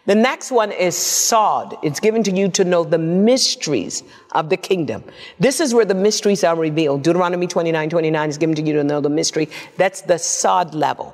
The 0.05 0.15
next 0.15 0.51
one 0.51 0.71
is 0.71 0.97
sod. 0.97 1.77
It's 1.83 1.99
given 1.99 2.23
to 2.23 2.31
you 2.31 2.49
to 2.49 2.63
know 2.63 2.83
the 2.83 2.97
mysteries 2.97 4.03
of 4.31 4.49
the 4.49 4.57
kingdom. 4.57 5.03
This 5.39 5.59
is 5.59 5.73
where 5.75 5.85
the 5.85 5.93
mysteries 5.93 6.43
are 6.43 6.55
revealed. 6.55 7.03
Deuteronomy 7.03 7.45
29, 7.45 7.89
29 7.89 8.29
is 8.29 8.37
given 8.39 8.55
to 8.55 8.63
you 8.63 8.73
to 8.73 8.83
know 8.83 8.99
the 8.99 9.09
mystery. 9.09 9.47
That's 9.77 10.01
the 10.01 10.17
sod 10.17 10.73
level. 10.73 11.13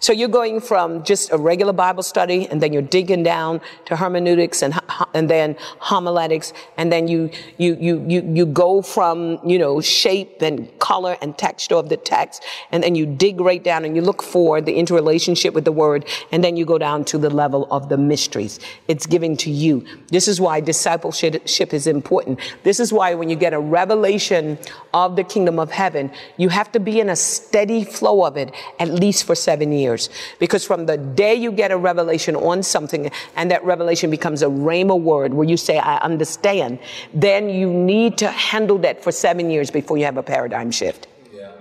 So 0.00 0.12
you're 0.12 0.28
going 0.28 0.60
from 0.60 1.02
just 1.04 1.32
a 1.32 1.38
regular 1.38 1.72
Bible 1.72 2.02
study 2.02 2.46
and 2.48 2.62
then 2.62 2.72
you're 2.72 2.82
digging 2.82 3.22
down 3.22 3.60
to 3.86 3.96
hermeneutics 3.96 4.62
and, 4.62 4.78
and 5.14 5.28
then 5.28 5.56
homiletics 5.78 6.52
and 6.76 6.92
then 6.92 7.08
you, 7.08 7.30
you, 7.58 7.76
you, 7.80 8.04
you, 8.06 8.22
you 8.34 8.46
go 8.46 8.82
from, 8.82 9.38
you 9.44 9.58
know, 9.58 9.80
shape 9.80 10.42
and 10.42 10.78
color 10.78 11.16
and 11.22 11.36
texture 11.38 11.76
of 11.76 11.88
the 11.88 11.96
text 11.96 12.42
and 12.70 12.82
then 12.82 12.94
you 12.94 13.06
dig 13.06 13.40
right 13.40 13.62
down 13.62 13.84
and 13.84 13.96
you 13.96 14.02
look 14.02 14.22
for 14.22 14.60
the 14.60 14.74
interrelationship 14.74 15.54
with 15.54 15.64
the 15.64 15.72
word 15.72 16.06
and 16.32 16.44
then 16.44 16.56
you 16.56 16.64
go 16.64 16.78
down 16.78 17.04
to 17.04 17.18
the 17.18 17.30
level 17.30 17.66
of 17.70 17.88
the 17.88 17.96
mysteries. 17.96 18.60
It's 18.88 19.06
given 19.06 19.36
to 19.38 19.50
you. 19.50 19.86
This 20.08 20.28
is 20.28 20.40
why 20.40 20.60
discipleship 20.60 21.74
is 21.74 21.86
important. 21.86 22.40
This 22.62 22.80
is 22.80 22.92
why 22.92 23.14
when 23.14 23.28
you 23.28 23.36
get 23.36 23.52
a 23.52 23.60
revelation 23.60 24.58
of 24.92 25.16
the 25.16 25.24
kingdom 25.24 25.58
of 25.58 25.70
heaven, 25.70 26.10
you 26.36 26.48
have 26.48 26.70
to 26.72 26.80
be 26.80 27.00
in 27.00 27.08
a 27.08 27.16
steady 27.16 27.84
flow 27.84 28.24
of 28.24 28.36
it 28.36 28.54
at 28.78 28.88
least 28.88 29.24
for 29.24 29.34
seven 29.34 29.65
years 29.72 29.96
years. 29.96 30.10
Because 30.38 30.64
from 30.64 30.86
the 30.86 30.96
day 30.96 31.34
you 31.34 31.52
get 31.52 31.70
a 31.70 31.76
revelation 31.76 32.36
on 32.36 32.62
something 32.62 33.10
and 33.36 33.50
that 33.50 33.64
revelation 33.64 34.10
becomes 34.10 34.42
a 34.42 34.46
rhema 34.46 34.98
word 34.98 35.34
where 35.34 35.48
you 35.48 35.56
say, 35.56 35.78
I 35.78 35.98
understand, 35.98 36.78
then 37.14 37.48
you 37.48 37.72
need 37.72 38.18
to 38.18 38.28
handle 38.28 38.78
that 38.78 39.02
for 39.02 39.12
seven 39.12 39.50
years 39.50 39.70
before 39.70 39.96
you 39.98 40.04
have 40.04 40.16
a 40.16 40.22
paradigm 40.22 40.70
shift. 40.70 41.06
Yeah. 41.32 41.52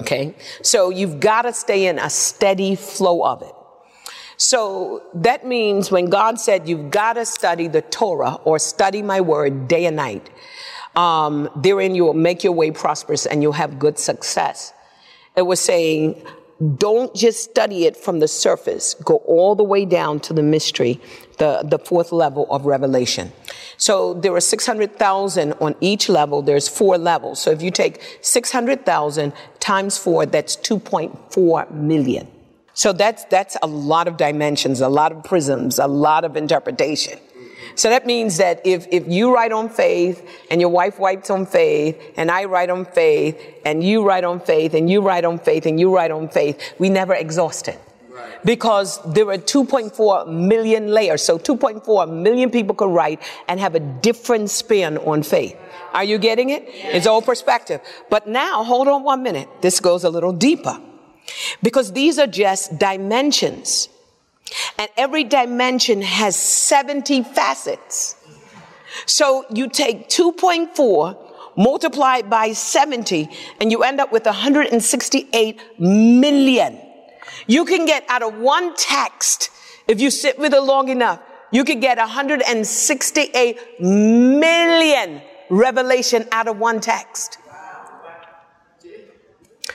Okay. 0.00 0.34
So 0.62 0.90
you've 0.90 1.20
got 1.20 1.42
to 1.42 1.52
stay 1.52 1.86
in 1.86 1.98
a 1.98 2.10
steady 2.10 2.76
flow 2.76 3.24
of 3.24 3.42
it. 3.42 3.54
So 4.36 5.02
that 5.14 5.46
means 5.46 5.90
when 5.90 6.06
God 6.06 6.40
said 6.40 6.68
you've 6.68 6.90
got 6.90 7.12
to 7.14 7.24
study 7.24 7.68
the 7.68 7.82
Torah 7.82 8.34
or 8.44 8.58
study 8.58 9.00
my 9.00 9.20
word 9.20 9.68
day 9.68 9.86
and 9.86 9.96
night, 9.96 10.30
um, 10.96 11.48
therein 11.56 11.94
you 11.94 12.04
will 12.04 12.14
make 12.14 12.42
your 12.42 12.52
way 12.52 12.70
prosperous 12.70 13.24
and 13.24 13.40
you'll 13.40 13.52
have 13.52 13.78
good 13.78 13.98
success. 13.98 14.72
It 15.36 15.42
was 15.42 15.60
saying, 15.60 16.22
don't 16.62 17.14
just 17.14 17.42
study 17.42 17.86
it 17.86 17.96
from 17.96 18.20
the 18.20 18.28
surface. 18.28 18.94
Go 18.94 19.16
all 19.16 19.54
the 19.54 19.64
way 19.64 19.84
down 19.84 20.20
to 20.20 20.32
the 20.32 20.42
mystery, 20.42 21.00
the, 21.38 21.62
the 21.64 21.78
fourth 21.78 22.12
level 22.12 22.46
of 22.50 22.66
revelation. 22.66 23.32
So 23.76 24.14
there 24.14 24.32
are 24.34 24.40
600,000 24.40 25.54
on 25.54 25.74
each 25.80 26.08
level. 26.08 26.42
There's 26.42 26.68
four 26.68 26.98
levels. 26.98 27.40
So 27.40 27.50
if 27.50 27.62
you 27.62 27.70
take 27.70 28.00
600,000 28.20 29.32
times 29.58 29.98
four, 29.98 30.26
that's 30.26 30.56
2.4 30.56 31.70
million. 31.72 32.28
So 32.74 32.92
that's, 32.92 33.24
that's 33.24 33.56
a 33.62 33.66
lot 33.66 34.08
of 34.08 34.16
dimensions, 34.16 34.80
a 34.80 34.88
lot 34.88 35.12
of 35.12 35.24
prisms, 35.24 35.78
a 35.78 35.86
lot 35.86 36.24
of 36.24 36.36
interpretation. 36.36 37.18
So 37.74 37.88
that 37.90 38.06
means 38.06 38.36
that 38.36 38.60
if, 38.64 38.86
if 38.90 39.06
you 39.08 39.34
write 39.34 39.52
on 39.52 39.68
faith 39.68 40.26
and 40.50 40.60
your 40.60 40.70
wife 40.70 40.98
writes 40.98 41.30
on 41.30 41.46
faith 41.46 42.00
and 42.16 42.30
I 42.30 42.44
write 42.44 42.70
on 42.70 42.84
faith 42.84 43.40
and 43.64 43.82
you 43.82 44.04
write 44.04 44.24
on 44.24 44.40
faith 44.40 44.74
and 44.74 44.90
you 44.90 45.00
write 45.00 45.24
on 45.24 45.38
faith 45.38 45.66
and 45.66 45.78
you 45.78 45.94
write 45.94 46.10
on 46.10 46.28
faith, 46.28 46.74
we 46.78 46.88
never 46.88 47.14
exhaust 47.14 47.68
it. 47.68 47.80
Because 48.44 49.00
there 49.12 49.28
are 49.30 49.38
2.4 49.38 50.28
million 50.28 50.88
layers. 50.88 51.22
So 51.22 51.38
2.4 51.38 52.12
million 52.12 52.50
people 52.50 52.74
could 52.74 52.90
write 52.90 53.22
and 53.48 53.58
have 53.60 53.74
a 53.74 53.80
different 53.80 54.50
spin 54.50 54.98
on 54.98 55.22
faith. 55.22 55.56
Are 55.92 56.04
you 56.04 56.18
getting 56.18 56.50
it? 56.50 56.64
It's 56.66 57.06
all 57.06 57.22
perspective. 57.22 57.80
But 58.10 58.26
now, 58.26 58.64
hold 58.64 58.88
on 58.88 59.02
one 59.04 59.22
minute. 59.22 59.48
This 59.60 59.80
goes 59.80 60.04
a 60.04 60.10
little 60.10 60.32
deeper. 60.32 60.80
Because 61.62 61.92
these 61.92 62.18
are 62.18 62.26
just 62.26 62.78
dimensions 62.78 63.88
and 64.78 64.88
every 64.96 65.24
dimension 65.24 66.02
has 66.02 66.36
70 66.36 67.22
facets. 67.22 68.16
So 69.06 69.44
you 69.52 69.68
take 69.68 70.08
2.4 70.08 71.56
multiplied 71.56 72.30
by 72.30 72.52
70 72.52 73.28
and 73.60 73.70
you 73.70 73.82
end 73.82 74.00
up 74.00 74.12
with 74.12 74.24
168 74.24 75.80
million. 75.80 76.80
You 77.46 77.64
can 77.64 77.86
get 77.86 78.04
out 78.08 78.22
of 78.22 78.38
one 78.38 78.74
text, 78.76 79.50
if 79.88 80.00
you 80.00 80.10
sit 80.10 80.38
with 80.38 80.54
it 80.54 80.60
long 80.60 80.88
enough, 80.88 81.20
you 81.50 81.64
could 81.64 81.80
get 81.80 81.98
168 81.98 83.80
million 83.80 85.22
revelation 85.50 86.26
out 86.32 86.48
of 86.48 86.58
one 86.58 86.80
text. 86.80 87.38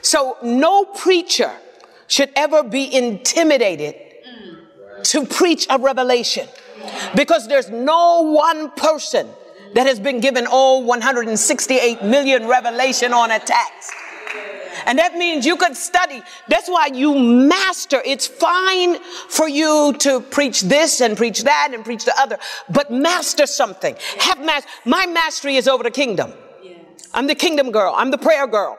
So 0.01 0.37
no 0.41 0.85
preacher 0.85 1.51
should 2.07 2.31
ever 2.35 2.63
be 2.63 2.93
intimidated 2.93 4.06
to 5.03 5.25
preach 5.25 5.67
a 5.69 5.77
revelation 5.77 6.47
because 7.15 7.47
there's 7.47 7.69
no 7.69 8.21
one 8.21 8.71
person 8.71 9.27
that 9.73 9.87
has 9.87 9.99
been 9.99 10.19
given 10.19 10.47
all 10.47 10.83
168 10.83 12.03
million 12.03 12.47
revelation 12.47 13.13
on 13.13 13.31
a 13.31 13.39
text. 13.39 13.91
And 14.85 14.99
that 14.99 15.15
means 15.15 15.45
you 15.45 15.57
could 15.57 15.75
study. 15.75 16.21
That's 16.47 16.69
why 16.69 16.87
you 16.93 17.17
master. 17.17 18.01
It's 18.05 18.27
fine 18.27 18.99
for 19.27 19.49
you 19.49 19.93
to 19.99 20.21
preach 20.21 20.61
this 20.61 21.01
and 21.01 21.17
preach 21.17 21.43
that 21.43 21.71
and 21.73 21.83
preach 21.83 22.05
the 22.05 22.13
other, 22.17 22.37
but 22.69 22.91
master 22.91 23.45
something. 23.45 23.95
Have 24.19 24.39
master. 24.39 24.69
My 24.85 25.05
mastery 25.07 25.55
is 25.55 25.67
over 25.67 25.83
the 25.83 25.91
kingdom. 25.91 26.31
I'm 27.13 27.27
the 27.27 27.35
kingdom 27.35 27.71
girl. 27.71 27.93
I'm 27.97 28.11
the 28.11 28.17
prayer 28.17 28.47
girl. 28.47 28.77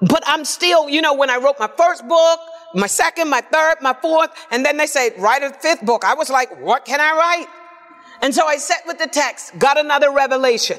But 0.00 0.22
I'm 0.26 0.44
still, 0.44 0.88
you 0.88 1.02
know, 1.02 1.14
when 1.14 1.28
I 1.28 1.36
wrote 1.36 1.56
my 1.58 1.68
first 1.76 2.08
book, 2.08 2.40
my 2.74 2.86
second, 2.86 3.28
my 3.28 3.40
third, 3.40 3.76
my 3.80 3.94
fourth, 4.00 4.30
and 4.50 4.64
then 4.64 4.76
they 4.76 4.86
say, 4.86 5.12
write 5.18 5.42
a 5.42 5.50
fifth 5.50 5.84
book. 5.84 6.04
I 6.04 6.14
was 6.14 6.30
like, 6.30 6.60
what 6.60 6.84
can 6.84 7.00
I 7.00 7.12
write? 7.12 7.46
And 8.22 8.34
so 8.34 8.46
I 8.46 8.56
sat 8.56 8.82
with 8.86 8.98
the 8.98 9.06
text, 9.06 9.58
got 9.58 9.78
another 9.78 10.12
revelation. 10.12 10.78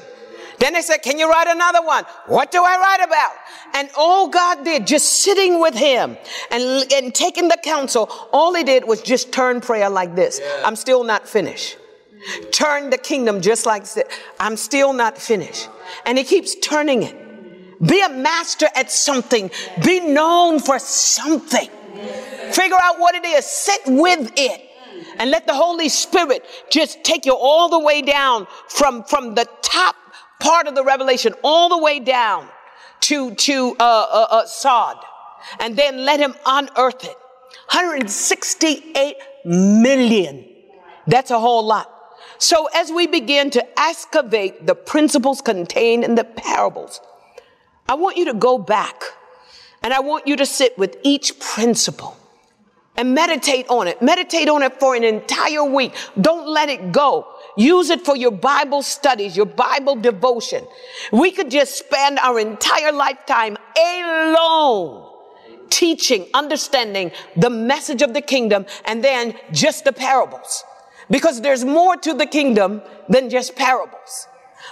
Then 0.58 0.74
they 0.74 0.82
said, 0.82 0.98
can 0.98 1.18
you 1.18 1.28
write 1.28 1.48
another 1.48 1.82
one? 1.82 2.04
What 2.26 2.52
do 2.52 2.62
I 2.62 2.78
write 2.78 3.04
about? 3.04 3.32
And 3.74 3.90
all 3.96 4.28
God 4.28 4.64
did, 4.64 4.86
just 4.86 5.24
sitting 5.24 5.60
with 5.60 5.74
him 5.74 6.16
and, 6.50 6.92
and 6.92 7.14
taking 7.14 7.48
the 7.48 7.58
counsel, 7.62 8.08
all 8.32 8.54
he 8.54 8.62
did 8.62 8.86
was 8.86 9.02
just 9.02 9.32
turn 9.32 9.60
prayer 9.60 9.90
like 9.90 10.14
this. 10.14 10.40
Yeah. 10.40 10.62
I'm 10.64 10.76
still 10.76 11.02
not 11.02 11.28
finished. 11.28 11.78
Turn 12.52 12.90
the 12.90 12.98
kingdom 12.98 13.40
just 13.40 13.66
like 13.66 13.84
this. 13.84 14.04
I'm 14.38 14.56
still 14.56 14.92
not 14.92 15.18
finished. 15.18 15.68
And 16.06 16.16
he 16.16 16.22
keeps 16.22 16.54
turning 16.54 17.02
it. 17.02 17.16
Be 17.82 18.00
a 18.00 18.08
master 18.08 18.68
at 18.76 18.92
something. 18.92 19.50
Be 19.84 19.98
known 19.98 20.60
for 20.60 20.78
something. 20.78 21.68
Figure 22.52 22.78
out 22.82 22.98
what 22.98 23.14
it 23.14 23.24
is. 23.24 23.46
Sit 23.46 23.80
with 23.86 24.32
it. 24.36 24.68
And 25.18 25.30
let 25.30 25.46
the 25.46 25.54
Holy 25.54 25.88
Spirit 25.88 26.44
just 26.70 27.02
take 27.04 27.26
you 27.26 27.34
all 27.34 27.68
the 27.68 27.78
way 27.78 28.02
down 28.02 28.46
from, 28.68 29.04
from 29.04 29.34
the 29.34 29.46
top 29.62 29.96
part 30.40 30.66
of 30.66 30.74
the 30.74 30.84
revelation 30.84 31.34
all 31.42 31.68
the 31.68 31.78
way 31.78 32.00
down 32.00 32.48
to, 33.00 33.34
to, 33.34 33.76
uh, 33.78 33.82
uh, 33.82 34.26
uh, 34.30 34.46
sod. 34.46 34.96
And 35.60 35.76
then 35.76 36.04
let 36.04 36.20
him 36.20 36.34
unearth 36.46 37.04
it. 37.04 37.16
168 37.70 39.16
million. 39.44 40.44
That's 41.06 41.30
a 41.30 41.38
whole 41.38 41.64
lot. 41.64 41.88
So 42.38 42.68
as 42.74 42.90
we 42.90 43.06
begin 43.06 43.50
to 43.50 43.80
excavate 43.80 44.66
the 44.66 44.74
principles 44.74 45.40
contained 45.40 46.04
in 46.04 46.14
the 46.14 46.24
parables, 46.24 47.00
I 47.88 47.94
want 47.94 48.16
you 48.16 48.24
to 48.26 48.34
go 48.34 48.58
back 48.58 49.02
And 49.82 49.92
I 49.92 50.00
want 50.00 50.26
you 50.26 50.36
to 50.36 50.46
sit 50.46 50.78
with 50.78 50.96
each 51.02 51.38
principle 51.40 52.16
and 52.96 53.14
meditate 53.14 53.66
on 53.68 53.88
it. 53.88 54.00
Meditate 54.02 54.48
on 54.48 54.62
it 54.62 54.78
for 54.78 54.94
an 54.94 55.02
entire 55.02 55.64
week. 55.64 55.94
Don't 56.20 56.48
let 56.48 56.68
it 56.68 56.92
go. 56.92 57.26
Use 57.56 57.90
it 57.90 58.04
for 58.04 58.16
your 58.16 58.30
Bible 58.30 58.82
studies, 58.82 59.36
your 59.36 59.46
Bible 59.46 59.96
devotion. 59.96 60.64
We 61.12 61.32
could 61.32 61.50
just 61.50 61.76
spend 61.78 62.18
our 62.18 62.38
entire 62.38 62.92
lifetime 62.92 63.56
alone 63.76 65.08
teaching, 65.70 66.26
understanding 66.34 67.10
the 67.34 67.50
message 67.50 68.02
of 68.02 68.12
the 68.12 68.20
kingdom 68.20 68.66
and 68.84 69.02
then 69.02 69.34
just 69.52 69.84
the 69.84 69.92
parables. 69.92 70.64
Because 71.10 71.40
there's 71.40 71.64
more 71.64 71.96
to 71.96 72.14
the 72.14 72.26
kingdom 72.26 72.82
than 73.08 73.30
just 73.30 73.56
parables. 73.56 74.28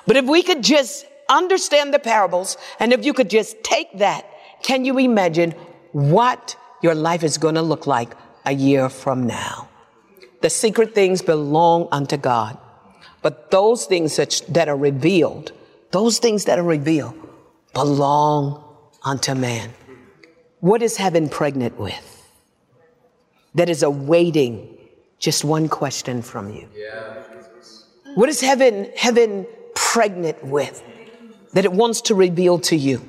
But 0.06 0.16
if 0.16 0.26
we 0.26 0.42
could 0.42 0.62
just 0.62 1.06
understand 1.28 1.92
the 1.92 1.98
parables 1.98 2.56
and 2.78 2.92
if 2.92 3.04
you 3.04 3.12
could 3.12 3.30
just 3.30 3.62
take 3.62 3.98
that, 3.98 4.26
can 4.62 4.84
you 4.84 4.98
imagine 4.98 5.52
what 5.92 6.56
your 6.82 6.94
life 6.94 7.22
is 7.22 7.38
going 7.38 7.54
to 7.54 7.62
look 7.62 7.86
like 7.86 8.12
a 8.44 8.52
year 8.52 8.88
from 8.88 9.26
now? 9.26 9.68
The 10.40 10.50
secret 10.50 10.94
things 10.94 11.22
belong 11.22 11.88
unto 11.92 12.16
God. 12.16 12.58
But 13.22 13.50
those 13.50 13.84
things 13.84 14.16
that, 14.16 14.68
are 14.68 14.76
revealed, 14.76 15.52
those 15.90 16.18
things 16.18 16.46
that 16.46 16.58
are 16.58 16.64
revealed 16.64 17.14
belong 17.74 18.64
unto 19.02 19.34
man. 19.34 19.72
What 20.60 20.82
is 20.82 20.96
heaven 20.96 21.28
pregnant 21.28 21.78
with? 21.78 22.06
That 23.54 23.68
is 23.68 23.82
awaiting 23.82 24.78
just 25.18 25.44
one 25.44 25.68
question 25.68 26.22
from 26.22 26.50
you. 26.50 26.68
What 28.14 28.28
is 28.28 28.40
heaven, 28.40 28.90
heaven 28.96 29.46
pregnant 29.74 30.42
with 30.44 30.82
that 31.52 31.64
it 31.64 31.72
wants 31.72 32.00
to 32.02 32.14
reveal 32.14 32.58
to 32.60 32.76
you? 32.76 33.06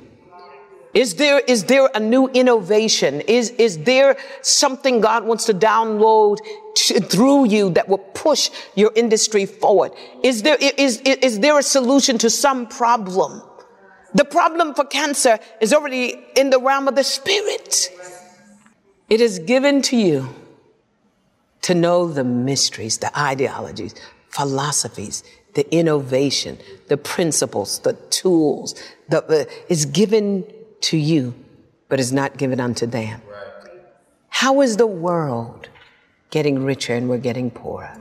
Is 0.93 1.15
there, 1.15 1.39
is 1.39 1.65
there 1.65 1.89
a 1.95 1.99
new 1.99 2.27
innovation? 2.29 3.21
Is, 3.21 3.51
is 3.51 3.79
there 3.79 4.17
something 4.41 4.99
God 4.99 5.23
wants 5.23 5.45
to 5.45 5.53
download 5.53 6.39
to, 6.75 6.99
through 6.99 7.47
you 7.47 7.69
that 7.71 7.87
will 7.87 7.99
push 7.99 8.49
your 8.75 8.91
industry 8.95 9.45
forward? 9.45 9.93
Is 10.21 10.43
there, 10.43 10.57
is, 10.59 10.99
is 11.01 11.39
there 11.39 11.57
a 11.57 11.63
solution 11.63 12.17
to 12.19 12.29
some 12.29 12.67
problem? 12.67 13.41
The 14.13 14.25
problem 14.25 14.73
for 14.73 14.83
cancer 14.83 15.39
is 15.61 15.73
already 15.73 16.19
in 16.35 16.49
the 16.49 16.59
realm 16.59 16.89
of 16.89 16.95
the 16.95 17.05
spirit. 17.05 17.89
It 19.09 19.21
is 19.21 19.39
given 19.39 19.81
to 19.83 19.95
you 19.95 20.35
to 21.61 21.73
know 21.73 22.07
the 22.07 22.25
mysteries, 22.25 22.97
the 22.97 23.17
ideologies, 23.17 23.95
philosophies, 24.29 25.23
the 25.53 25.73
innovation, 25.73 26.57
the 26.89 26.97
principles, 26.97 27.79
the 27.79 27.93
tools. 28.09 28.75
The, 29.09 29.23
uh, 29.23 29.45
is 29.69 29.85
given 29.85 30.45
to 30.81 30.97
you, 30.97 31.33
but 31.89 31.99
is 31.99 32.11
not 32.11 32.37
given 32.37 32.59
unto 32.59 32.85
them. 32.85 33.21
How 34.29 34.61
is 34.61 34.77
the 34.77 34.87
world 34.87 35.69
getting 36.29 36.63
richer 36.63 36.93
and 36.93 37.09
we're 37.09 37.17
getting 37.17 37.51
poorer? 37.51 37.97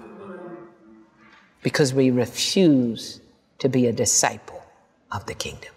Because 1.62 1.92
we 1.92 2.10
refuse 2.10 3.20
to 3.58 3.68
be 3.68 3.86
a 3.86 3.92
disciple 3.92 4.62
of 5.12 5.26
the 5.26 5.34
kingdom. 5.34 5.72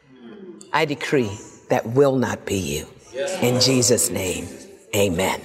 I 0.72 0.86
decree 0.86 1.32
that 1.70 1.86
will 1.86 2.16
not 2.16 2.46
be 2.46 2.58
you. 2.58 2.88
In 3.42 3.60
Jesus' 3.60 4.10
name, 4.10 4.48
amen. 4.96 5.42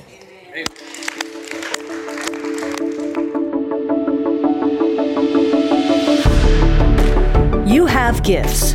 You 7.66 7.86
have 7.86 8.22
gifts. 8.22 8.74